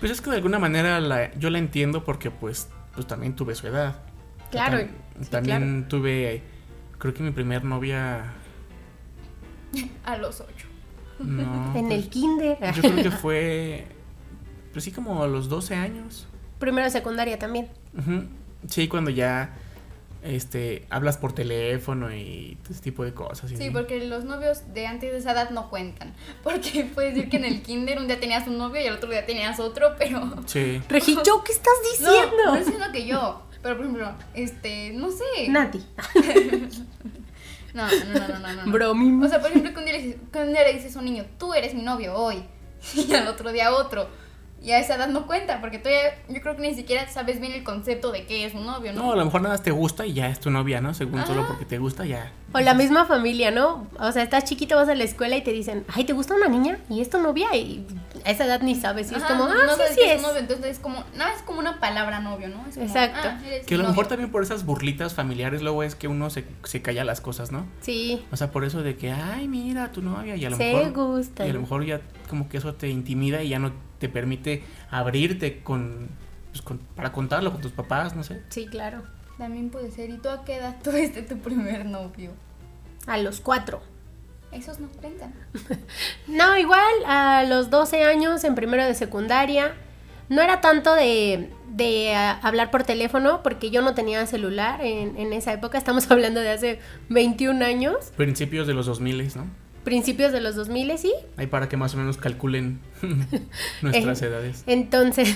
Pues 0.00 0.12
es 0.12 0.20
que 0.20 0.28
de 0.28 0.36
alguna 0.36 0.58
manera 0.58 1.00
la, 1.00 1.32
yo 1.38 1.48
la 1.48 1.56
entiendo 1.58 2.04
porque 2.04 2.30
pues, 2.30 2.68
pues 2.94 3.06
también 3.06 3.34
tuve 3.34 3.54
su 3.54 3.66
edad. 3.68 3.96
Claro, 4.50 4.78
Tam- 4.78 4.88
sí, 5.22 5.30
también 5.30 5.86
tuve, 5.88 6.42
creo 6.98 7.14
que 7.14 7.22
mi 7.22 7.30
primer 7.30 7.64
novia, 7.64 8.34
A 10.04 10.16
los 10.18 10.40
ocho. 10.40 10.66
No. 11.24 11.74
en 11.76 11.86
pues, 11.88 11.98
el 12.04 12.08
kinder. 12.08 12.58
Yo 12.74 12.82
creo 12.82 12.96
que 12.96 13.10
fue, 13.10 13.86
pues 14.72 14.84
sí, 14.84 14.92
como 14.92 15.22
a 15.22 15.26
los 15.28 15.48
12 15.48 15.74
años. 15.74 16.26
Primero 16.58 16.84
de 16.84 16.90
secundaria 16.90 17.38
también. 17.38 17.68
Sí, 18.68 18.88
cuando 18.88 19.10
ya 19.10 19.54
este 20.22 20.86
hablas 20.90 21.16
por 21.16 21.32
teléfono 21.32 22.14
y 22.14 22.58
ese 22.68 22.80
tipo 22.82 23.04
de 23.04 23.14
cosas. 23.14 23.50
Sí, 23.50 23.70
porque 23.70 24.04
los 24.04 24.24
novios 24.24 24.74
de 24.74 24.86
antes 24.86 25.12
de 25.12 25.18
esa 25.18 25.32
edad 25.32 25.50
no 25.50 25.70
cuentan. 25.70 26.12
Porque 26.42 26.84
puedes 26.94 27.14
decir 27.14 27.30
que 27.30 27.38
en 27.38 27.46
el 27.46 27.62
kinder 27.62 27.98
un 27.98 28.06
día 28.06 28.20
tenías 28.20 28.46
un 28.46 28.58
novio 28.58 28.82
y 28.82 28.84
el 28.84 28.94
otro 28.94 29.08
día 29.10 29.24
tenías 29.24 29.58
otro, 29.60 29.94
pero... 29.98 30.20
Sí. 30.46 30.82
Regi, 30.88 31.16
¿yo 31.24 31.42
qué 31.42 31.52
estás 31.52 31.72
No, 31.82 31.90
diciendo? 32.12 32.36
no 32.44 32.54
estoy 32.54 32.72
diciendo 32.72 32.92
que 32.92 33.06
yo. 33.06 33.42
Pero 33.62 33.76
por 33.76 33.84
ejemplo, 33.86 34.12
este, 34.34 34.92
no 34.92 35.10
sé. 35.10 35.48
Nati. 35.48 35.82
No, 37.74 37.86
no, 37.86 38.28
no, 38.28 38.38
no, 38.38 38.64
no. 38.66 38.72
Bromim. 38.72 39.22
O 39.22 39.28
sea, 39.28 39.40
por 39.40 39.50
ejemplo, 39.50 39.72
que 39.72 39.78
un, 39.78 39.84
día 39.84 39.94
le, 39.94 40.02
dices- 40.02 40.20
que 40.32 40.38
un 40.40 40.52
día 40.52 40.64
le 40.64 40.72
dices 40.74 40.96
a 40.96 40.98
un 40.98 41.04
niño, 41.04 41.24
tú 41.38 41.54
eres 41.54 41.74
mi 41.74 41.82
novio 41.82 42.14
hoy. 42.14 42.42
Y 42.94 43.14
al 43.14 43.28
otro 43.28 43.52
día 43.52 43.72
otro. 43.74 44.08
Y 44.62 44.72
a 44.72 44.78
esa 44.78 44.96
edad 44.96 45.08
no 45.08 45.26
cuenta, 45.26 45.58
porque 45.62 45.78
todavía 45.78 46.16
yo 46.28 46.38
creo 46.42 46.54
que 46.54 46.60
ni 46.60 46.74
siquiera 46.74 47.08
sabes 47.08 47.40
bien 47.40 47.52
el 47.52 47.64
concepto 47.64 48.12
de 48.12 48.26
qué 48.26 48.44
es 48.44 48.52
un 48.52 48.66
novio, 48.66 48.92
¿no? 48.92 49.04
No, 49.04 49.12
a 49.12 49.16
lo 49.16 49.24
mejor 49.24 49.40
nada 49.40 49.54
más 49.54 49.62
te 49.62 49.70
gusta 49.70 50.04
y 50.04 50.12
ya 50.12 50.28
es 50.28 50.38
tu 50.38 50.50
novia, 50.50 50.82
¿no? 50.82 50.92
Según 50.92 51.24
solo 51.24 51.42
Ah. 51.42 51.46
porque 51.48 51.64
te 51.64 51.78
gusta, 51.78 52.04
ya. 52.04 52.30
O 52.52 52.58
la 52.60 52.74
misma 52.74 53.06
familia, 53.06 53.50
¿no? 53.50 53.86
O 53.98 54.12
sea, 54.12 54.22
estás 54.22 54.44
chiquito, 54.44 54.76
vas 54.76 54.90
a 54.90 54.94
la 54.94 55.04
escuela 55.04 55.34
y 55.36 55.42
te 55.42 55.52
dicen, 55.52 55.86
ay, 55.94 56.04
¿te 56.04 56.12
gusta 56.12 56.34
una 56.34 56.48
niña? 56.48 56.78
¿Y 56.90 57.00
es 57.00 57.08
tu 57.08 57.18
novia? 57.22 57.56
Y 57.56 57.86
a 58.24 58.30
esa 58.30 58.44
edad 58.44 58.60
ni 58.62 58.74
sabes. 58.74 59.10
Y 59.12 59.14
es 59.14 59.22
como, 59.22 59.46
no, 59.46 59.52
ah, 59.52 59.64
no 59.66 59.72
sí, 59.72 59.76
sabes 59.78 59.94
sí 59.94 60.00
es. 60.04 60.22
novio, 60.22 60.38
entonces 60.38 60.66
es 60.66 60.78
como, 60.78 61.04
nada, 61.16 61.32
es 61.34 61.42
como 61.42 61.58
una 61.58 61.80
palabra 61.80 62.20
novio, 62.20 62.48
¿no? 62.48 62.64
Es 62.68 62.74
como, 62.74 62.86
Exacto. 62.86 63.20
ah, 63.28 63.40
eres 63.46 63.66
Que 63.66 63.74
a 63.74 63.78
lo 63.78 63.84
mejor 63.84 63.96
novio. 64.04 64.08
también 64.08 64.30
por 64.30 64.42
esas 64.42 64.64
burlitas 64.64 65.14
familiares 65.14 65.62
luego 65.62 65.82
es 65.82 65.94
que 65.94 66.08
uno 66.08 66.30
se, 66.30 66.44
se 66.64 66.82
calla 66.82 67.04
las 67.04 67.20
cosas, 67.20 67.52
¿no? 67.52 67.66
Sí, 67.80 68.24
O 68.32 68.36
sea, 68.36 68.50
por 68.50 68.64
eso 68.64 68.82
de 68.82 68.96
que, 68.96 69.10
ay, 69.12 69.48
mira, 69.48 69.92
tu 69.92 70.02
novia, 70.02 70.36
y 70.36 70.44
a 70.44 70.50
lo 70.50 70.56
se 70.56 70.72
mejor. 70.74 70.92
gusta. 70.92 71.46
Y 71.46 71.50
a 71.50 71.52
lo 71.54 71.60
mejor 71.60 71.84
ya 71.84 72.00
como 72.28 72.48
que 72.48 72.58
eso 72.58 72.74
te 72.74 72.88
intimida 72.88 73.42
y 73.42 73.48
ya 73.50 73.58
no 73.58 73.72
te 73.98 74.08
permite 74.08 74.62
abrirte 74.90 75.62
con, 75.62 76.08
pues, 76.50 76.62
con- 76.62 76.78
para 76.78 77.12
contarlo 77.12 77.52
con 77.52 77.60
tus 77.60 77.72
papás, 77.72 78.14
no 78.16 78.24
sé. 78.24 78.42
Sí, 78.50 78.66
claro. 78.66 79.02
También 79.38 79.70
puede 79.70 79.90
ser. 79.90 80.10
¿Y 80.10 80.18
tú 80.18 80.28
a 80.28 80.44
qué 80.44 80.56
edad 80.56 80.76
tuviste 80.82 81.22
tu 81.22 81.38
primer 81.38 81.86
novio? 81.86 82.32
A 83.06 83.16
los 83.18 83.40
cuatro. 83.40 83.80
Esos 84.52 84.78
no 84.80 84.88
cuentan. 84.88 85.32
No, 86.26 86.56
igual 86.58 86.84
a 87.06 87.44
los 87.48 87.70
12 87.70 88.04
años 88.04 88.44
en 88.44 88.54
primero 88.54 88.84
de 88.84 88.94
secundaria. 88.94 89.74
No 90.28 90.42
era 90.42 90.60
tanto 90.60 90.94
de, 90.94 91.50
de 91.70 92.14
ah, 92.14 92.38
hablar 92.42 92.70
por 92.70 92.84
teléfono 92.84 93.42
porque 93.42 93.70
yo 93.70 93.82
no 93.82 93.94
tenía 93.94 94.24
celular 94.26 94.80
en, 94.80 95.16
en 95.16 95.32
esa 95.32 95.52
época. 95.52 95.76
Estamos 95.78 96.08
hablando 96.12 96.40
de 96.40 96.50
hace 96.50 96.78
21 97.08 97.64
años, 97.64 98.12
Principios 98.16 98.66
de 98.66 98.74
los 98.74 98.86
2000, 98.86 99.36
¿no? 99.36 99.46
principios 99.84 100.30
de 100.30 100.40
los 100.42 100.56
2000, 100.56 100.98
sí. 100.98 101.12
Ahí 101.38 101.46
para 101.46 101.68
que 101.68 101.76
más 101.78 101.94
o 101.94 101.96
menos 101.96 102.18
calculen 102.18 102.80
nuestras 103.82 104.20
edades. 104.22 104.62
Entonces, 104.66 105.34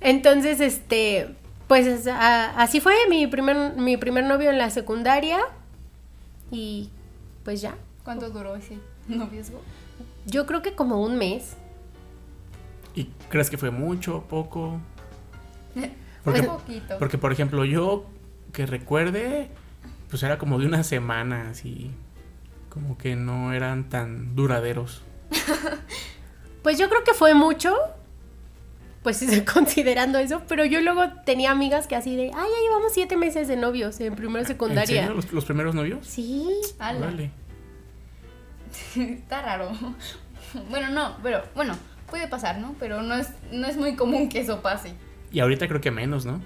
entonces, 0.00 0.60
este, 0.60 1.34
pues 1.68 2.06
a- 2.08 2.50
así 2.60 2.80
fue 2.80 2.94
mi 3.08 3.26
primer, 3.26 3.74
mi 3.76 3.96
primer 3.96 4.24
novio 4.24 4.50
en 4.50 4.58
la 4.58 4.70
secundaria 4.70 5.38
y 6.52 6.90
pues 7.42 7.60
ya. 7.60 7.74
¿Cuánto 8.04 8.30
duró 8.30 8.54
ese 8.54 8.78
noviazgo? 9.08 9.60
Yo 10.26 10.46
creo 10.46 10.62
que 10.62 10.74
como 10.74 11.02
un 11.02 11.18
mes. 11.18 11.56
¿Y 12.94 13.06
crees 13.28 13.50
que 13.50 13.58
fue 13.58 13.70
mucho, 13.70 14.22
poco? 14.28 14.80
Porque, 16.22 16.42
poquito. 16.44 16.98
porque 16.98 17.18
por 17.18 17.32
ejemplo, 17.32 17.64
yo 17.64 18.04
que 18.52 18.66
recuerde, 18.66 19.50
pues 20.08 20.22
era 20.22 20.38
como 20.38 20.58
de 20.60 20.66
una 20.66 20.84
semana, 20.84 21.50
así. 21.50 21.90
Como 22.68 22.96
que 22.96 23.16
no 23.16 23.52
eran 23.52 23.88
tan 23.88 24.36
duraderos. 24.36 25.02
Pues 26.62 26.78
yo 26.78 26.88
creo 26.88 27.02
que 27.02 27.12
fue 27.12 27.34
mucho, 27.34 27.74
pues 29.02 29.24
considerando 29.52 30.18
eso, 30.18 30.42
pero 30.48 30.64
yo 30.64 30.80
luego 30.80 31.02
tenía 31.24 31.50
amigas 31.50 31.86
que 31.86 31.96
así 31.96 32.16
de, 32.16 32.24
ay, 32.24 32.30
ya 32.32 32.62
llevamos 32.68 32.92
siete 32.92 33.16
meses 33.16 33.48
de 33.48 33.56
novios 33.56 34.00
en 34.00 34.14
primera 34.14 34.40
¿En 34.40 34.46
secundaria. 34.46 35.02
serio? 35.02 35.14
¿Los, 35.14 35.32
los 35.32 35.44
primeros 35.44 35.74
novios? 35.74 36.06
Sí, 36.06 36.48
Ala. 36.78 37.06
Órale. 37.06 37.30
Está 38.96 39.42
raro. 39.42 39.70
Bueno, 40.70 40.90
no, 40.90 41.16
pero 41.22 41.42
bueno, 41.54 41.74
puede 42.10 42.28
pasar, 42.28 42.58
¿no? 42.58 42.74
Pero 42.78 43.02
no 43.02 43.14
es, 43.14 43.30
no 43.50 43.66
es 43.66 43.76
muy 43.76 43.96
común 43.96 44.28
que 44.28 44.40
eso 44.40 44.60
pase. 44.62 44.94
Y 45.32 45.40
ahorita 45.40 45.66
creo 45.66 45.80
que 45.80 45.90
menos, 45.90 46.26
¿no? 46.26 46.40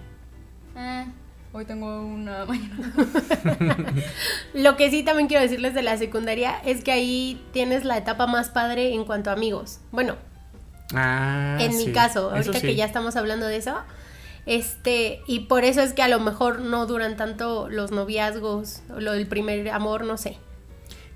Ah, 0.77 1.07
hoy 1.53 1.65
tengo 1.65 2.03
una 2.03 2.45
mañana. 2.47 2.93
Lo 4.55 4.77
que 4.77 4.91
sí 4.91 5.03
también 5.03 5.27
quiero 5.29 5.43
decirles 5.43 5.75
de 5.75 5.83
la 5.83 5.97
secundaria 5.99 6.57
es 6.65 6.85
que 6.85 6.93
ahí 6.93 7.43
tienes 7.53 7.85
la 7.85 7.97
etapa 7.99 8.27
más 8.27 8.49
padre 8.49 8.95
en 8.95 9.05
cuanto 9.05 9.31
a 9.31 9.33
amigos. 9.33 9.81
Bueno, 9.91 10.17
Ah, 10.95 11.59
en 11.61 11.77
mi 11.77 11.93
caso, 11.93 12.31
ahorita 12.31 12.61
sí. 12.61 12.67
que 12.67 12.77
ya 12.77 12.85
estamos 12.85 13.17
hablando 13.17 13.47
de 13.47 13.57
eso. 13.57 13.77
Este, 14.47 15.21
y 15.27 15.41
por 15.41 15.65
eso 15.65 15.81
es 15.83 15.93
que 15.93 16.03
a 16.03 16.09
lo 16.09 16.21
mejor 16.21 16.61
no 16.61 16.87
duran 16.87 17.17
tanto 17.17 17.69
los 17.69 17.91
noviazgos, 17.91 18.83
lo 18.97 19.13
del 19.13 19.27
primer 19.27 19.69
amor, 19.71 20.05
no 20.05 20.17
sé. 20.17 20.39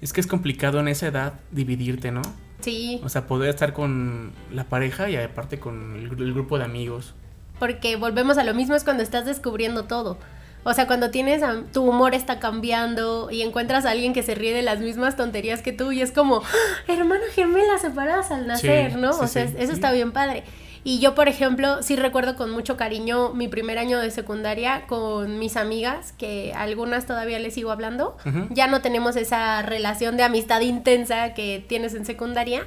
Es 0.01 0.13
que 0.13 0.21
es 0.21 0.27
complicado 0.27 0.81
en 0.81 0.89
esa 0.89 1.07
edad 1.07 1.35
dividirte, 1.53 2.11
¿no? 2.11 2.23
Sí, 2.61 3.01
O 3.05 3.09
sea, 3.09 3.27
poder 3.27 3.49
estar 3.51 3.73
con 3.73 4.33
la 4.53 4.65
pareja 4.65 5.09
y 5.09 5.17
aparte 5.17 5.59
con 5.61 5.97
el 5.97 6.33
grupo 6.35 6.59
de 6.59 6.65
amigos. 6.65 7.15
porque 7.59 7.97
volvemos 7.97 8.37
a 8.39 8.45
lo 8.45 8.55
mismo, 8.55 8.75
es 8.75 8.85
cuando 8.85 9.03
estás 9.03 9.27
descubriendo 9.27 9.85
todo. 9.85 10.19
O 10.63 10.75
sea, 10.75 10.87
cuando 10.87 11.11
tienes, 11.11 11.43
a- 11.43 11.63
tu 11.73 11.83
humor 11.89 12.15
está 12.15 12.39
cambiando 12.39 13.31
y 13.31 13.43
encuentras 13.43 13.87
a 13.87 13.91
alguien 13.93 14.13
que 14.13 14.23
se 14.23 14.35
ríe 14.35 14.53
de 14.53 14.63
las 14.63 14.81
mismas 14.81 15.17
tonterías 15.17 15.63
que 15.63 15.73
tú 15.73 15.91
y 15.93 16.03
es 16.03 16.13
como, 16.13 16.43
¡Ah! 16.45 16.93
hermana 16.93 17.25
gemela 17.35 17.79
separadas 17.79 18.31
al 18.31 18.47
nacer, 18.47 18.93
Sí, 18.93 18.97
¿no? 18.99 19.13
sí, 19.15 19.21
o 19.23 19.27
sea, 19.27 19.47
sí, 19.49 19.55
eso 19.59 19.73
está 19.73 19.91
bien 19.93 20.13
padre. 20.13 20.45
Y 20.83 20.99
yo, 20.99 21.15
por 21.15 21.29
ejemplo, 21.29 21.83
sí 21.83 21.95
recuerdo 21.95 22.37
con 22.37 22.51
mucho 22.51 22.79
cariño 22.79 23.35
mi 23.35 23.49
primer 23.49 23.79
año 23.79 23.99
de 23.99 24.11
secundaria 24.11 24.87
con 24.87 25.39
mis 25.39 25.59
amigas, 25.59 26.13
que 26.13 26.55
algunas 26.57 27.05
todavía 27.05 27.39
les 27.39 27.53
sigo 27.53 27.71
hablando. 27.71 28.17
Ya 28.49 28.67
no 28.67 28.81
tenemos 28.81 29.17
esa 29.17 29.61
relación 29.61 30.17
de 30.17 30.23
amistad 30.23 30.61
intensa 30.63 31.35
que 31.35 31.63
tienes 31.69 31.93
en 31.95 32.07
secundaria, 32.07 32.63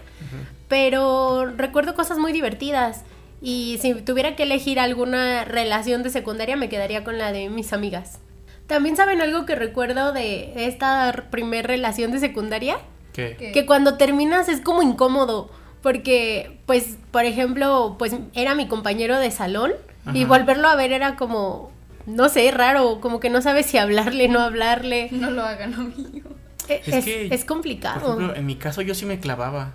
pero 0.67 1.45
recuerdo 1.57 1.95
cosas 1.95 2.17
muy 2.19 2.31
divertidas. 2.33 3.03
Y 3.45 3.77
si 3.81 3.93
tuviera 3.95 4.35
que 4.37 4.43
elegir 4.43 4.79
alguna 4.79 5.43
relación 5.43 6.01
de 6.01 6.09
secundaria, 6.09 6.55
me 6.55 6.69
quedaría 6.69 7.03
con 7.03 7.17
la 7.17 7.31
de 7.33 7.49
mis 7.49 7.73
amigas. 7.73 8.19
También 8.67 8.95
saben 8.95 9.19
algo 9.21 9.45
que 9.45 9.55
recuerdo 9.55 10.13
de 10.13 10.53
esta 10.65 11.25
primer 11.29 11.67
relación 11.67 12.11
de 12.13 12.19
secundaria, 12.19 12.77
¿Qué? 13.11 13.51
Que 13.53 13.65
cuando 13.65 13.97
terminas 13.97 14.47
es 14.49 14.61
como 14.61 14.81
incómodo, 14.81 15.51
porque, 15.83 16.57
pues, 16.65 16.97
por 17.11 17.25
ejemplo, 17.25 17.95
pues 17.99 18.15
era 18.33 18.55
mi 18.55 18.67
compañero 18.67 19.19
de 19.19 19.29
salón 19.29 19.73
y 20.13 20.19
Ajá. 20.23 20.27
volverlo 20.29 20.67
a 20.69 20.75
ver 20.75 20.93
era 20.93 21.15
como, 21.17 21.71
no 22.07 22.29
sé, 22.29 22.49
raro, 22.51 23.01
como 23.01 23.19
que 23.19 23.29
no 23.29 23.41
sabes 23.41 23.65
si 23.65 23.77
hablarle, 23.77 24.29
no 24.29 24.39
hablarle. 24.39 25.09
No 25.11 25.29
lo 25.29 25.43
hagan, 25.43 25.73
amigo. 25.73 26.29
Es, 26.69 26.87
Es 26.87 26.93
es- 26.95 27.05
que, 27.05 27.25
es 27.25 27.41
Por 27.41 27.47
complicado. 27.47 28.13
ejemplo, 28.13 28.35
en 28.35 28.45
mi 28.45 28.55
caso 28.55 28.81
yo 28.81 28.95
sí 28.95 29.05
me 29.05 29.19
clavaba. 29.19 29.73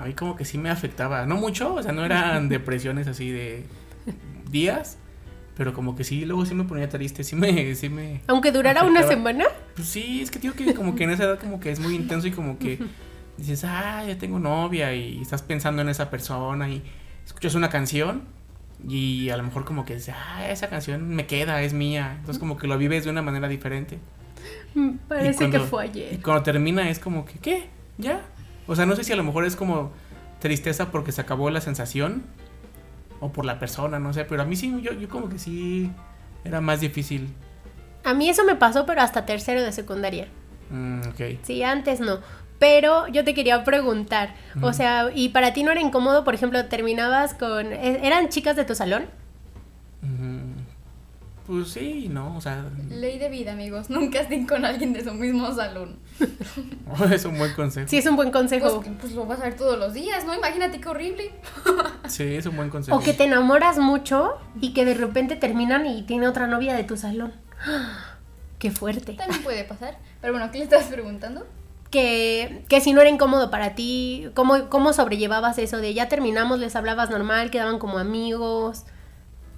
A 0.00 0.04
mí 0.06 0.14
como 0.14 0.36
que 0.36 0.44
sí 0.44 0.58
me 0.58 0.70
afectaba. 0.70 1.26
No 1.26 1.36
mucho, 1.36 1.74
o 1.74 1.82
sea, 1.82 1.92
no 1.92 2.04
eran 2.04 2.48
depresiones 2.50 3.06
así 3.08 3.30
de 3.30 3.64
días. 4.50 4.98
Pero 5.56 5.72
como 5.72 5.96
que 5.96 6.04
sí, 6.04 6.26
luego 6.26 6.44
sí 6.44 6.54
me 6.54 6.64
ponía 6.64 6.88
triste, 6.88 7.24
sí 7.24 7.34
me... 7.34 7.74
Sí 7.74 7.88
me 7.88 8.20
Aunque 8.26 8.52
durara 8.52 8.82
una 8.82 9.00
afectaba. 9.00 9.14
semana, 9.14 9.44
Pues 9.74 9.88
sí, 9.88 10.20
es 10.20 10.30
que 10.30 10.38
digo 10.38 10.54
que 10.54 10.74
como 10.74 10.94
que 10.94 11.04
en 11.04 11.10
esa 11.10 11.24
edad 11.24 11.38
como 11.38 11.60
que 11.60 11.70
es 11.70 11.80
muy 11.80 11.94
intenso 11.94 12.26
y 12.28 12.30
como 12.30 12.58
que 12.58 12.78
dices, 13.38 13.64
ah, 13.64 14.04
ya 14.06 14.18
tengo 14.18 14.38
novia 14.38 14.94
y 14.94 15.20
estás 15.22 15.40
pensando 15.40 15.80
en 15.80 15.88
esa 15.88 16.10
persona 16.10 16.68
y 16.68 16.82
escuchas 17.24 17.54
una 17.54 17.70
canción 17.70 18.24
Y 18.86 19.30
a 19.30 19.38
lo 19.38 19.44
mejor 19.44 19.64
como 19.64 19.86
que 19.86 19.94
dice, 19.94 20.12
ah, 20.12 20.46
esa 20.50 20.68
canción 20.68 21.08
me 21.08 21.24
queda, 21.26 21.62
es 21.62 21.72
mía. 21.72 22.16
Entonces 22.18 22.38
como 22.38 22.58
que 22.58 22.66
lo 22.66 22.76
vives 22.76 23.04
de 23.04 23.10
una 23.10 23.22
manera 23.22 23.48
diferente. 23.48 23.98
Mm, 24.74 24.90
Parece 25.08 25.38
cuando- 25.38 25.58
que 25.60 25.64
fue 25.64 25.86
Y 25.86 25.88
ayer. 25.88 26.22
cuando 26.22 26.42
termina 26.42 26.90
es 26.90 26.98
como 26.98 27.24
que, 27.24 27.38
¿qué? 27.38 27.70
¿Ya? 27.96 28.20
O 28.66 28.74
sea, 28.76 28.86
no 28.86 28.96
sé 28.96 29.04
si 29.04 29.12
a 29.12 29.16
lo 29.16 29.24
mejor 29.24 29.44
es 29.44 29.56
como 29.56 29.92
tristeza 30.40 30.90
porque 30.90 31.12
se 31.12 31.20
acabó 31.20 31.50
la 31.50 31.60
sensación 31.60 32.24
o 33.20 33.32
por 33.32 33.44
la 33.44 33.58
persona, 33.58 33.98
no 33.98 34.12
sé, 34.12 34.24
pero 34.24 34.42
a 34.42 34.44
mí 34.44 34.56
sí, 34.56 34.74
yo, 34.82 34.92
yo 34.92 35.08
como 35.08 35.28
que 35.28 35.38
sí 35.38 35.90
era 36.44 36.60
más 36.60 36.80
difícil. 36.80 37.32
A 38.04 38.14
mí 38.14 38.28
eso 38.28 38.44
me 38.44 38.54
pasó, 38.56 38.86
pero 38.86 39.00
hasta 39.00 39.26
tercero 39.26 39.62
de 39.62 39.72
secundaria. 39.72 40.28
Mm, 40.70 41.00
ok. 41.08 41.38
Sí, 41.42 41.62
antes 41.62 42.00
no. 42.00 42.20
Pero 42.58 43.06
yo 43.08 43.22
te 43.24 43.34
quería 43.34 43.64
preguntar, 43.64 44.34
o 44.62 44.72
sea, 44.72 45.10
¿y 45.14 45.28
para 45.28 45.52
ti 45.52 45.62
no 45.62 45.72
era 45.72 45.80
incómodo, 45.80 46.24
por 46.24 46.34
ejemplo, 46.34 46.64
terminabas 46.66 47.34
con... 47.34 47.70
e- 47.72 48.06
¿Eran 48.06 48.30
chicas 48.30 48.56
de 48.56 48.64
tu 48.64 48.74
salón? 48.74 49.06
Mm, 50.00 50.35
Pues 51.46 51.68
sí, 51.68 52.08
¿no? 52.10 52.36
O 52.36 52.40
sea, 52.40 52.64
Ley 52.90 53.18
de 53.18 53.28
vida, 53.28 53.52
amigos. 53.52 53.88
Nunca 53.88 54.20
estén 54.20 54.46
con 54.46 54.64
alguien 54.64 54.92
de 54.92 55.04
su 55.04 55.14
mismo 55.14 55.52
salón. 55.54 55.96
es 57.12 57.24
un 57.24 57.38
buen 57.38 57.54
consejo. 57.54 57.88
Sí, 57.88 57.98
es 57.98 58.06
un 58.06 58.16
buen 58.16 58.32
consejo. 58.32 58.80
Pues, 58.82 58.96
pues 59.00 59.12
lo 59.12 59.26
vas 59.26 59.38
a 59.38 59.44
ver 59.44 59.56
todos 59.56 59.78
los 59.78 59.94
días, 59.94 60.24
¿no? 60.24 60.34
Imagínate 60.34 60.80
qué 60.80 60.88
horrible. 60.88 61.32
Sí, 62.08 62.36
es 62.36 62.46
un 62.46 62.56
buen 62.56 62.70
consejo. 62.70 62.96
O 62.96 63.00
que 63.00 63.12
te 63.12 63.24
enamoras 63.24 63.78
mucho 63.78 64.34
y 64.60 64.72
que 64.72 64.84
de 64.84 64.94
repente 64.94 65.34
terminan 65.34 65.86
y 65.86 66.02
tiene 66.02 66.28
otra 66.28 66.46
novia 66.46 66.74
de 66.74 66.84
tu 66.84 66.96
salón. 66.96 67.32
Qué 68.60 68.70
fuerte. 68.70 69.14
También 69.14 69.42
puede 69.42 69.64
pasar. 69.64 69.98
Pero 70.20 70.32
bueno, 70.32 70.50
¿qué 70.50 70.58
le 70.58 70.64
estás 70.64 70.84
preguntando? 70.84 71.46
Que, 71.90 72.64
que 72.68 72.80
si 72.80 72.92
no 72.92 73.00
era 73.00 73.10
incómodo 73.10 73.50
para 73.50 73.74
ti, 73.74 74.28
¿cómo, 74.34 74.68
¿cómo 74.68 74.92
sobrellevabas 74.92 75.58
eso 75.58 75.78
de 75.78 75.94
ya 75.94 76.08
terminamos, 76.08 76.58
les 76.58 76.74
hablabas 76.74 77.10
normal, 77.10 77.50
quedaban 77.50 77.78
como 77.78 77.98
amigos? 77.98 78.84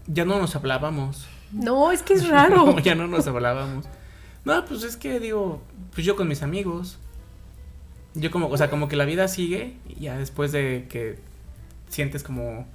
Ya 0.06 0.24
no 0.24 0.38
nos 0.38 0.56
hablábamos. 0.56 1.26
No, 1.52 1.92
es 1.92 2.02
que 2.02 2.14
es 2.14 2.28
raro. 2.30 2.78
ya 2.78 2.94
no 2.94 3.06
nos 3.06 3.26
hablábamos. 3.26 3.86
No, 4.44 4.64
pues 4.64 4.82
es 4.82 4.96
que 4.96 5.20
digo, 5.20 5.62
pues 5.94 6.06
yo 6.06 6.16
con 6.16 6.28
mis 6.28 6.42
amigos. 6.42 6.98
Yo 8.14 8.30
como, 8.30 8.48
o 8.48 8.56
sea, 8.56 8.70
como 8.70 8.88
que 8.88 8.96
la 8.96 9.04
vida 9.04 9.28
sigue 9.28 9.76
y 9.88 10.00
ya 10.00 10.18
después 10.18 10.50
de 10.50 10.86
que 10.88 11.18
sientes 11.88 12.22
como 12.22 12.66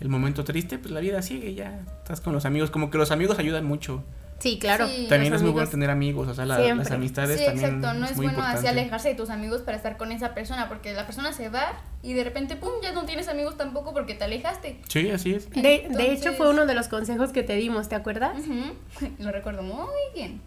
el 0.00 0.08
momento 0.08 0.42
triste, 0.44 0.78
pues 0.78 0.90
la 0.92 1.00
vida 1.00 1.22
sigue, 1.22 1.54
ya 1.54 1.84
estás 2.02 2.20
con 2.20 2.32
los 2.32 2.44
amigos, 2.44 2.70
como 2.70 2.90
que 2.90 2.98
los 2.98 3.10
amigos 3.10 3.38
ayudan 3.38 3.64
mucho. 3.64 4.02
Sí, 4.42 4.58
claro. 4.58 4.88
Sí. 4.88 5.06
También 5.08 5.32
es 5.34 5.40
muy 5.42 5.52
bueno 5.52 5.68
tener 5.70 5.88
amigos, 5.88 6.26
o 6.26 6.34
sea, 6.34 6.44
la- 6.44 6.58
las 6.74 6.90
amistades 6.90 7.38
Sí, 7.38 7.46
también 7.46 7.76
exacto. 7.76 7.96
No 7.98 8.04
es 8.06 8.10
es 8.10 8.16
muy 8.16 8.26
bueno 8.26 8.40
así 8.42 8.48
importante. 8.56 8.80
alejarse 8.80 9.08
de 9.10 9.14
tus 9.14 9.30
amigos 9.30 9.60
para 9.62 9.76
estar 9.76 9.96
con 9.96 10.10
esa 10.10 10.34
persona, 10.34 10.68
porque 10.68 10.92
la 10.92 11.06
persona 11.06 11.32
se 11.32 11.48
va 11.48 11.74
y 12.02 12.12
de 12.14 12.24
repente, 12.24 12.56
pum, 12.56 12.72
ya 12.82 12.90
no 12.90 13.04
tienes 13.04 13.28
amigos 13.28 13.56
tampoco 13.56 13.92
porque 13.92 14.14
te 14.14 14.24
alejaste. 14.24 14.80
Sí, 14.88 15.10
así 15.10 15.32
es. 15.34 15.48
De, 15.50 15.60
de 15.62 15.78
hecho, 15.78 15.90
Entonces- 15.94 16.36
fue 16.36 16.50
uno 16.50 16.66
de 16.66 16.74
los 16.74 16.88
consejos 16.88 17.30
que 17.30 17.44
te 17.44 17.54
dimos, 17.54 17.88
¿te 17.88 17.94
acuerdas? 17.94 18.36
Ujú, 18.40 18.74
Lo 19.20 19.30
recuerdo 19.30 19.62
muy 19.62 19.86
bien. 20.14 20.40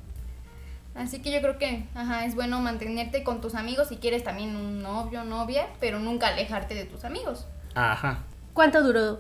Así 0.94 1.20
que 1.22 1.32
yo 1.32 1.40
creo 1.42 1.58
que 1.58 1.86
ajá, 1.96 2.26
es 2.26 2.36
bueno 2.36 2.60
mantenerte 2.60 3.24
con 3.24 3.40
tus 3.42 3.56
amigos 3.56 3.88
si 3.90 3.96
quieres 3.98 4.24
también 4.24 4.56
un 4.58 4.82
novio, 4.82 5.24
novia, 5.24 5.68
pero 5.80 6.00
nunca 6.00 6.28
alejarte 6.28 6.74
de 6.76 6.86
tus 6.86 7.04
amigos. 7.06 7.48
Ajá. 7.76 8.20
¿Cuánto 8.54 8.82
duró 8.84 9.20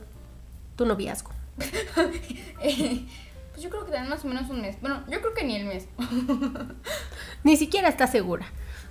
tu 0.76 0.86
noviazgo? 0.86 1.32
pues 3.56 3.64
yo 3.64 3.70
creo 3.70 3.86
que 3.86 3.92
también 3.94 4.10
más 4.10 4.26
o 4.26 4.28
menos 4.28 4.50
un 4.50 4.60
mes. 4.60 4.76
Bueno, 4.82 5.02
yo 5.10 5.22
creo 5.22 5.34
que 5.34 5.46
ni 5.46 5.56
el 5.56 5.66
mes. 5.66 5.88
Ni 7.46 7.56
siquiera 7.56 7.88
estás 7.88 8.12
segura. 8.12 8.46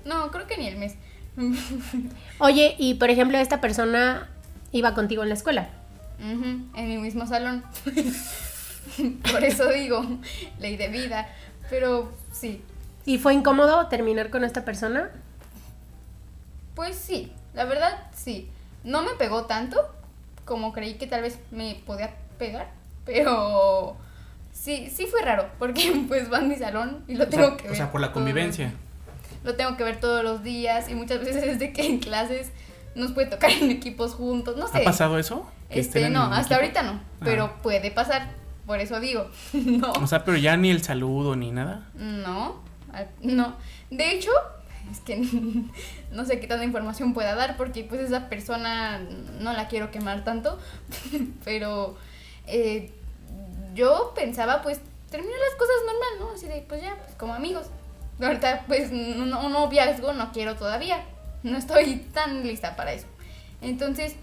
No, 0.07 0.31
creo 0.31 0.47
que 0.47 0.57
ni 0.57 0.69
el 0.69 0.79
mes. 0.79 0.95
Oye, 2.39 2.75
y 2.79 2.95
por 2.95 3.11
ejemplo, 3.11 3.37
esta 3.37 3.61
persona 3.61 4.31
iba 4.73 4.95
contigo 4.95 5.23
en 5.23 5.29
la 5.29 5.35
escuela. 5.35 5.69
En 6.19 6.89
mi 6.89 6.97
mismo 6.97 7.27
salón. 7.27 7.63
Por 9.31 9.45
eso 9.45 9.69
digo, 9.69 10.03
ley 10.61 10.79
de 10.79 10.89
vida. 10.89 11.29
Pero 11.69 12.11
sí, 12.33 12.63
¿Y 13.05 13.19
fue 13.19 13.35
incómodo 13.35 13.89
terminar 13.89 14.31
con 14.31 14.45
esta 14.45 14.65
persona? 14.65 15.11
pues 16.75 16.97
sí, 16.97 17.33
la 17.53 17.67
verdad 17.67 18.07
sí. 18.15 18.49
No 18.83 19.03
me 19.03 19.13
pegó 19.13 19.45
tanto 19.45 19.79
como 20.47 20.73
creí 20.73 20.95
que 20.95 21.07
tal 21.07 21.23
vez 21.23 21.39
me 21.51 21.83
podía 21.87 22.15
pegar, 22.39 22.71
pero 23.05 23.97
sí, 24.65 24.91
sí 24.95 25.07
fue 25.07 25.21
raro, 25.23 25.47
porque 25.59 25.93
pues 26.09 26.33
va 26.33 26.39
a 26.39 26.43
mi 26.43 26.57
salón 26.57 27.05
y 27.07 27.15
lo 27.17 27.25
O 27.25 27.29
tengo 27.29 27.49
sea, 27.49 27.57
que 27.57 27.65
o 27.65 27.69
ver. 27.69 27.77
sea, 27.77 27.93
por 27.93 28.01
la 28.01 28.13
convivencia. 28.13 28.73
Lo 29.45 29.57
tengo 29.57 29.77
que 29.77 29.85
ver 29.85 30.01
todos 30.01 30.25
los 30.25 30.43
días 30.43 30.89
y 30.89 30.95
muchas 30.95 31.21
veces 31.21 31.43
desde 31.43 31.73
que 31.75 31.85
en 31.87 31.99
clases 31.99 32.51
nos 32.95 33.13
puede 33.13 33.27
tocar 33.27 33.51
en 33.51 33.71
equipos 33.71 34.15
juntos, 34.15 34.57
no 34.57 34.67
sé. 34.69 34.79
¿Ha 34.79 34.85
pasado 34.85 35.19
eso? 35.19 35.47
Este, 35.69 36.09
no, 36.09 36.23
hasta 36.23 36.55
equipo? 36.55 36.55
ahorita 36.55 36.83
no, 36.83 37.01
pero 37.21 37.61
puede 37.63 37.91
pasar, 37.91 38.31
por 38.65 38.81
eso 38.81 39.01
digo, 39.01 39.29
no. 39.53 39.93
O 39.93 40.07
sea, 40.07 40.25
pero 40.25 40.39
ya 40.39 40.57
ni 40.57 40.71
el 40.71 40.83
saludo 40.83 41.37
ni 41.37 41.51
nada. 41.51 41.91
No, 41.95 42.63
no. 43.21 43.57
De 43.91 44.13
hecho, 44.13 44.31
es 44.91 45.01
que 45.01 45.17
no 46.13 46.25
sé 46.25 46.41
qué 46.41 46.47
tanta 46.47 46.65
información 46.65 47.13
pueda 47.13 47.35
dar 47.35 47.57
porque 47.59 47.85
pues 47.85 48.01
esa 48.01 48.31
persona 48.31 48.99
no 49.41 49.53
la 49.53 49.69
quiero 49.69 49.91
quemar 49.91 50.25
tanto, 50.25 50.59
pero 51.45 51.97
eh, 52.47 52.93
yo 53.75 54.13
pensaba 54.15 54.63
pues 54.63 54.81
terminar 55.11 55.39
las 55.39 55.59
cosas 55.59 55.77
normal, 55.87 56.11
¿no? 56.21 56.35
Así 56.35 56.47
de 56.47 56.65
pues 56.69 56.83
ya, 56.83 56.97
pues 56.97 57.15
como 57.17 57.35
amigos. 57.35 57.67
Ahorita 58.21 58.65
pues 58.67 58.91
un, 58.91 59.33
un 59.33 59.53
noviazgo 59.53 60.13
no 60.13 60.33
quiero 60.33 60.57
todavía, 60.57 61.05
no 61.43 61.59
estoy 61.59 61.97
tan 62.15 62.43
lista 62.43 62.77
para 62.77 62.93
eso. 62.93 63.07
Entonces, 63.61 64.15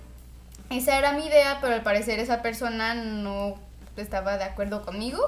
esa 0.69 0.97
era 0.97 1.13
mi 1.13 1.25
idea, 1.25 1.57
pero 1.61 1.73
al 1.73 1.83
parecer 1.83 2.19
esa 2.19 2.41
persona 2.41 2.93
no 2.93 3.57
estaba 3.97 4.37
de 4.37 4.45
acuerdo 4.45 4.83
conmigo 4.83 5.19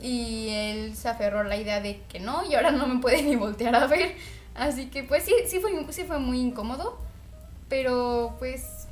y 0.00 0.48
él 0.50 0.96
se 0.96 1.08
aferró 1.08 1.40
a 1.40 1.44
la 1.44 1.56
idea 1.56 1.80
de 1.80 2.00
que 2.08 2.20
no 2.20 2.44
y 2.44 2.54
ahora 2.54 2.70
no 2.70 2.86
me 2.86 3.00
puede 3.00 3.22
ni 3.22 3.36
voltear 3.36 3.74
a 3.74 3.86
ver. 3.86 4.14
Así 4.54 4.86
que 4.86 5.02
pues 5.02 5.24
sí, 5.24 5.34
sí 5.46 5.60
fue, 5.60 5.72
sí 5.90 6.04
fue 6.04 6.18
muy 6.18 6.40
incómodo, 6.40 6.98
pero 7.68 8.36
pues 8.38 8.86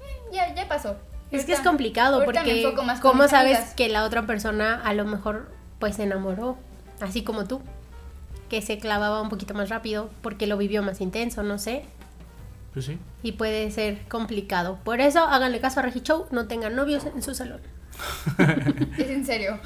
eh, 0.00 0.32
ya, 0.32 0.54
ya 0.54 0.68
pasó. 0.68 0.96
Es 1.30 1.44
que 1.44 1.52
es 1.52 1.60
complicado 1.60 2.24
porque 2.24 2.72
¿cómo 3.02 3.28
sabes 3.28 3.56
amigas. 3.56 3.74
que 3.74 3.88
la 3.88 4.04
otra 4.04 4.26
persona 4.26 4.80
a 4.82 4.94
lo 4.94 5.04
mejor 5.04 5.50
pues 5.78 5.96
se 5.96 6.04
enamoró? 6.04 6.56
Así 7.00 7.22
como 7.22 7.44
tú, 7.44 7.60
que 8.48 8.62
se 8.62 8.78
clavaba 8.78 9.20
un 9.20 9.28
poquito 9.28 9.54
más 9.54 9.68
rápido 9.68 10.10
porque 10.22 10.46
lo 10.46 10.56
vivió 10.56 10.82
más 10.82 11.00
intenso, 11.00 11.42
no 11.42 11.58
sé. 11.58 11.84
Pues 12.72 12.86
sí. 12.86 12.98
Y 13.22 13.32
puede 13.32 13.70
ser 13.70 13.98
complicado. 14.08 14.78
Por 14.84 15.00
eso 15.00 15.20
háganle 15.20 15.60
caso 15.60 15.80
a 15.80 15.82
Regi 15.82 16.00
Show, 16.00 16.26
no 16.30 16.46
tengan 16.46 16.74
novios 16.74 17.04
en 17.04 17.22
su 17.22 17.34
salón. 17.34 17.60
Es 18.98 19.08
en 19.08 19.26
serio. 19.26 19.58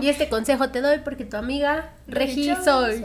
Y 0.00 0.08
este 0.08 0.28
consejo 0.28 0.70
te 0.70 0.80
doy 0.80 0.98
porque 0.98 1.24
tu 1.24 1.36
amiga 1.36 1.92
Regi 2.08 2.50
soy. 2.64 3.04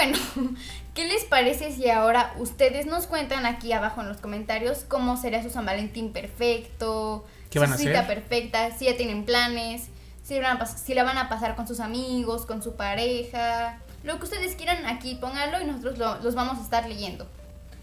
Bueno, 0.00 0.18
¿qué 0.94 1.06
les 1.06 1.24
parece 1.24 1.72
si 1.72 1.90
ahora 1.90 2.32
ustedes 2.38 2.86
nos 2.86 3.06
cuentan 3.06 3.44
aquí 3.44 3.70
abajo 3.74 4.00
en 4.00 4.08
los 4.08 4.16
comentarios 4.16 4.86
cómo 4.88 5.18
sería 5.18 5.42
su 5.42 5.50
San 5.50 5.66
Valentín 5.66 6.12
perfecto? 6.14 7.26
¿Qué 7.50 7.58
su 7.58 7.64
van 7.64 7.74
a 7.74 7.76
cita 7.76 8.00
hacer? 8.00 8.06
perfecta, 8.14 8.70
si 8.70 8.86
ya 8.86 8.96
tienen 8.96 9.26
planes, 9.26 9.88
si, 10.22 10.38
van 10.40 10.56
a 10.56 10.58
pas- 10.58 10.74
si 10.78 10.94
la 10.94 11.04
van 11.04 11.18
a 11.18 11.28
pasar 11.28 11.54
con 11.54 11.68
sus 11.68 11.80
amigos, 11.80 12.46
con 12.46 12.62
su 12.62 12.76
pareja, 12.76 13.78
lo 14.02 14.16
que 14.18 14.24
ustedes 14.24 14.54
quieran 14.54 14.86
aquí, 14.86 15.16
pónganlo 15.20 15.60
y 15.60 15.66
nosotros 15.66 15.98
lo- 15.98 16.18
los 16.22 16.34
vamos 16.34 16.58
a 16.58 16.62
estar 16.62 16.88
leyendo. 16.88 17.28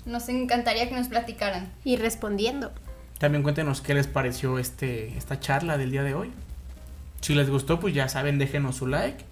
Nos 0.08 0.28
encantaría 0.28 0.90
que 0.90 0.96
nos 0.96 1.10
platicaran. 1.10 1.72
Y 1.84 1.98
respondiendo. 1.98 2.72
También 3.20 3.44
cuéntenos 3.44 3.82
qué 3.82 3.94
les 3.94 4.08
pareció 4.08 4.58
este 4.58 5.16
esta 5.20 5.40
charla 5.40 5.78
del 5.78 5.92
día 5.92 6.02
de 6.02 6.16
hoy. 6.16 6.32
Si 7.22 7.36
les 7.36 7.48
gustó, 7.50 7.80
pues 7.80 7.94
ya 7.94 8.10
saben, 8.10 8.40
déjenos 8.40 8.78
su 8.78 8.88
like. 8.88 9.24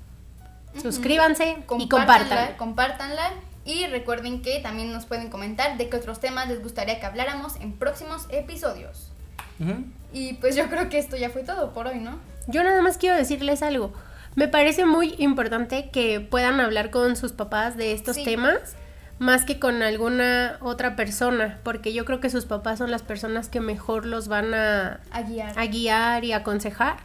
Suscríbanse 0.81 1.57
y 1.59 1.87
Compártanla, 1.87 1.87
compartan. 1.87 2.57
compártanla 2.57 3.29
y 3.65 3.87
recuerden 3.87 4.41
que 4.41 4.59
también 4.59 4.91
nos 4.91 5.05
pueden 5.05 5.29
comentar 5.29 5.77
de 5.77 5.89
qué 5.89 5.97
otros 5.97 6.19
temas 6.19 6.47
les 6.47 6.61
gustaría 6.61 6.99
que 6.99 7.05
habláramos 7.05 7.55
en 7.57 7.73
próximos 7.73 8.27
episodios. 8.29 9.11
Ujú. 9.59 9.83
Y 10.13 10.33
pues 10.33 10.55
yo 10.55 10.67
creo 10.69 10.89
que 10.89 10.97
esto 10.99 11.17
ya 11.17 11.29
fue 11.29 11.43
todo 11.43 11.73
por 11.73 11.87
hoy, 11.87 11.99
¿no? 11.99 12.19
Yo 12.47 12.63
nada 12.63 12.81
más 12.81 12.97
quiero 12.97 13.15
decirles 13.15 13.63
algo. 13.63 13.91
Me 14.35 14.47
parece 14.47 14.85
muy 14.85 15.15
importante 15.17 15.89
que 15.91 16.19
puedan 16.19 16.59
hablar 16.59 16.91
con 16.91 17.15
sus 17.15 17.31
papás 17.31 17.77
de 17.77 17.93
estos 17.93 18.17
Sí. 18.17 18.23
temas 18.25 18.75
más 19.17 19.45
que 19.45 19.59
con 19.59 19.81
alguna 19.81 20.57
otra 20.59 20.97
persona, 20.97 21.59
porque 21.63 21.93
yo 21.93 22.03
creo 22.03 22.19
que 22.19 22.29
sus 22.29 22.45
papás 22.45 22.79
son 22.79 22.91
las 22.91 23.01
personas 23.01 23.47
que 23.47 23.61
mejor 23.61 24.05
los 24.05 24.27
van 24.27 24.53
a, 24.53 24.99
A 25.11 25.21
guiar. 25.21 25.57
a 25.57 25.65
guiar 25.67 26.25
y 26.25 26.33
aconsejar. 26.33 26.97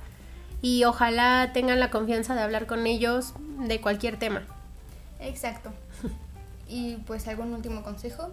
Y 0.62 0.84
ojalá 0.84 1.50
tengan 1.52 1.80
la 1.80 1.90
confianza 1.90 2.34
de 2.34 2.42
hablar 2.42 2.66
con 2.66 2.86
ellos 2.86 3.34
de 3.58 3.80
cualquier 3.80 4.18
tema. 4.18 4.42
Exacto. 5.20 5.72
Y 6.72 6.98
pues 6.98 7.26
algún 7.26 7.52
último 7.52 7.82
consejo. 7.82 8.30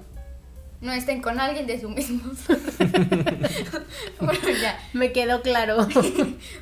No 0.79 0.91
estén 0.93 1.23
con 1.23 1.39
alguien 1.39 1.65
de 1.65 1.81
su 1.81 1.89
mismo. 1.89 2.21
bueno, 4.19 4.39
ya. 4.61 4.79
Me 4.93 5.11
quedó 5.11 5.41
claro. 5.41 5.87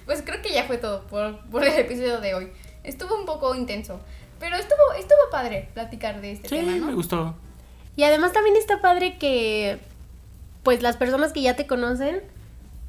Pues 0.05 0.21
creo 0.21 0.41
que 0.41 0.53
ya 0.53 0.63
fue 0.63 0.77
todo 0.77 1.01
por, 1.07 1.37
por 1.49 1.65
el 1.65 1.77
episodio 1.77 2.21
de 2.21 2.33
hoy. 2.33 2.47
Estuvo 2.83 3.19
un 3.19 3.25
poco 3.25 3.53
intenso. 3.55 3.99
Pero 4.39 4.55
estuvo, 4.55 4.93
estuvo 4.97 5.17
padre 5.31 5.69
platicar 5.73 6.21
de 6.21 6.31
este 6.33 6.47
Sí, 6.47 6.55
tema, 6.55 6.77
¿no? 6.77 6.85
me 6.87 6.93
gustó. 6.93 7.35
Y 7.97 8.03
además 8.03 8.31
también 8.31 8.55
está 8.55 8.81
padre 8.81 9.17
que 9.17 9.79
pues 10.63 10.81
las 10.81 10.97
personas 10.97 11.33
que 11.33 11.41
ya 11.41 11.55
te 11.55 11.67
conocen 11.67 12.21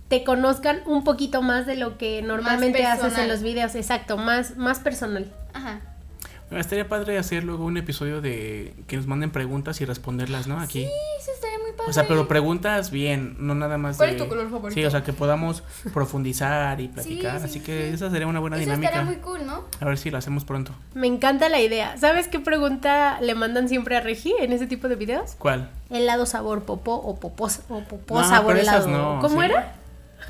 te 0.09 0.25
conozcan 0.25 0.81
un 0.87 1.05
poquito 1.05 1.43
más 1.43 1.67
de 1.67 1.77
lo 1.77 1.99
que 1.99 2.23
normalmente 2.23 2.85
haces 2.87 3.19
en 3.19 3.29
los 3.29 3.43
videos. 3.43 3.75
Exacto, 3.75 4.17
más, 4.17 4.57
más 4.57 4.79
personal. 4.81 5.33
Ajá. 5.53 5.81
Me 6.49 6.61
estaría 6.61 6.87
padre 6.89 7.19
hacer 7.19 7.43
luego 7.43 7.65
un 7.65 7.77
episodio 7.77 8.21
de 8.21 8.73
que 8.87 8.97
nos 8.97 9.09
manden 9.09 9.33
preguntas 9.33 9.81
y 9.81 9.85
responderlas, 9.85 10.47
¿no? 10.47 10.61
Aquí. 10.61 10.85
Sí, 10.85 10.91
eso 11.21 11.33
estaría 11.33 11.59
muy 11.59 11.73
padre. 11.73 11.91
O 11.91 11.93
sea, 11.93 12.07
pero 12.07 12.29
preguntas 12.29 12.93
bien, 12.93 13.35
no 13.41 13.57
nada 13.57 13.79
más 13.79 13.97
¿Cuál 13.97 14.11
de... 14.11 14.17
es 14.17 14.23
tu 14.23 14.29
color 14.29 14.49
favorito? 14.49 14.73
Sí, 14.81 14.85
o 14.85 14.91
sea, 14.93 15.03
que 15.03 15.13
podamos 15.13 15.65
profundizar 15.93 16.81
y 16.81 16.87
platicar, 16.87 17.41
sí, 17.41 17.45
así 17.47 17.59
sí, 17.59 17.61
que 17.65 17.89
sí. 17.89 17.95
esa 17.95 18.11
sería 18.13 18.29
una 18.29 18.39
buena 18.39 18.59
Eso 18.59 18.65
dinámica. 18.67 18.91
estaría 18.91 19.11
muy 19.11 19.17
cool, 19.23 19.45
¿no? 19.45 19.65
A 19.81 19.85
ver 19.87 19.99
si 19.99 20.09
lo 20.13 20.19
hacemos 20.19 20.45
pronto. 20.45 20.71
Me 20.95 21.09
encanta 21.09 21.49
la 21.49 21.59
idea. 21.59 21.97
¿Sabes 21.97 22.29
qué 22.29 22.39
pregunta 22.39 23.19
le 23.21 23.35
mandan 23.35 23.69
siempre 23.69 23.97
a 23.97 24.01
Regi 24.01 24.33
en 24.39 24.53
ese 24.53 24.69
tipo 24.69 24.87
de 24.87 24.95
videos? 24.95 25.35
¿Cuál? 25.41 25.69
Helado 25.91 26.27
sabor 26.27 26.63
popó 26.63 26.95
o 26.95 27.17
popó, 27.19 27.47
o 27.69 27.81
popó 27.81 28.21
No, 28.21 28.29
sabor 28.29 28.55
pero 28.55 28.61
esas 28.63 28.87
helado. 28.87 29.15
no, 29.17 29.21
¿Cómo 29.21 29.43
sí. 29.43 29.49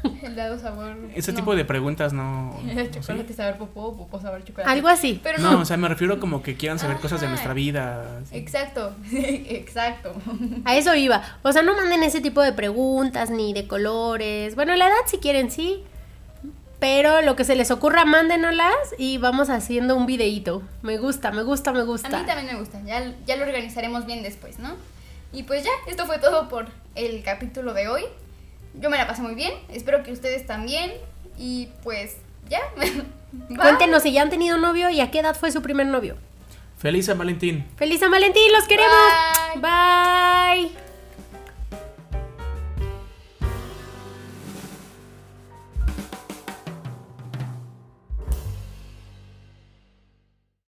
Era? 0.02 0.26
Helado 0.26 0.58
sabor. 0.58 0.96
Ese 1.14 1.32
no. 1.32 1.36
tipo 1.38 1.54
de 1.56 1.64
preguntas 1.64 2.12
no... 2.12 2.58
chocolate 2.92 3.32
sabor 3.34 3.56
popó, 3.58 3.96
popó 3.96 4.20
sabor 4.20 4.44
chocolate. 4.44 4.70
Algo 4.70 4.88
así. 4.88 5.20
Pero 5.22 5.38
No, 5.38 5.52
no. 5.52 5.60
o 5.60 5.64
sea, 5.64 5.76
me 5.76 5.88
refiero 5.88 6.18
como 6.20 6.42
que 6.42 6.56
quieran 6.56 6.78
saber 6.78 6.96
cosas 6.98 7.20
de 7.20 7.28
nuestra 7.28 7.52
vida. 7.54 8.18
así. 8.22 8.36
Exacto, 8.36 8.94
exacto. 9.12 10.14
A 10.64 10.76
eso 10.76 10.94
iba. 10.94 11.22
O 11.42 11.52
sea, 11.52 11.62
no 11.62 11.74
manden 11.76 12.02
ese 12.02 12.20
tipo 12.20 12.42
de 12.42 12.52
preguntas 12.52 13.30
ni 13.30 13.52
de 13.52 13.66
colores. 13.66 14.54
Bueno, 14.54 14.74
la 14.76 14.86
edad 14.86 14.96
si 15.06 15.18
quieren, 15.18 15.50
sí. 15.50 15.82
Pero 16.78 17.22
lo 17.22 17.36
que 17.36 17.44
se 17.44 17.56
les 17.56 17.70
ocurra, 17.70 18.04
mándenoslas 18.04 18.74
y 18.98 19.16
vamos 19.16 19.48
haciendo 19.48 19.96
un 19.96 20.04
videíto. 20.04 20.62
Me 20.82 20.98
gusta, 20.98 21.30
me 21.32 21.42
gusta, 21.42 21.72
me 21.72 21.80
A 21.80 21.84
gusta. 21.84 22.08
mí 22.20 22.26
también 22.26 22.52
me 22.52 22.58
gusta, 22.60 22.78
ya, 22.84 23.14
ya 23.26 23.36
lo 23.36 23.44
organizaremos 23.46 24.04
bien 24.04 24.22
después, 24.22 24.58
¿no? 24.58 24.74
Y 25.32 25.44
pues 25.44 25.64
ya, 25.64 25.70
esto 25.88 26.04
fue 26.04 26.18
todo 26.18 26.48
por 26.50 26.66
el 26.94 27.22
capítulo 27.22 27.72
de 27.72 27.88
hoy. 27.88 28.02
Yo 28.80 28.90
me 28.90 28.98
la 28.98 29.06
pasé 29.06 29.22
muy 29.22 29.34
bien, 29.34 29.52
espero 29.70 30.02
que 30.02 30.12
ustedes 30.12 30.46
también. 30.46 30.92
Y 31.38 31.68
pues 31.82 32.16
ya. 32.48 32.60
Cuéntenos 33.56 34.02
si 34.02 34.12
ya 34.12 34.22
han 34.22 34.30
tenido 34.30 34.58
novio 34.58 34.90
y 34.90 35.00
a 35.00 35.10
qué 35.10 35.20
edad 35.20 35.36
fue 35.36 35.50
su 35.50 35.62
primer 35.62 35.86
novio. 35.86 36.16
Feliz 36.78 37.06
San 37.06 37.18
Valentín. 37.18 37.66
¡Feliz 37.76 38.00
San 38.00 38.10
Valentín! 38.10 38.52
¡Los 38.52 38.64
queremos! 38.64 38.94
Bye. 39.54 40.70
Bye. 40.70 40.85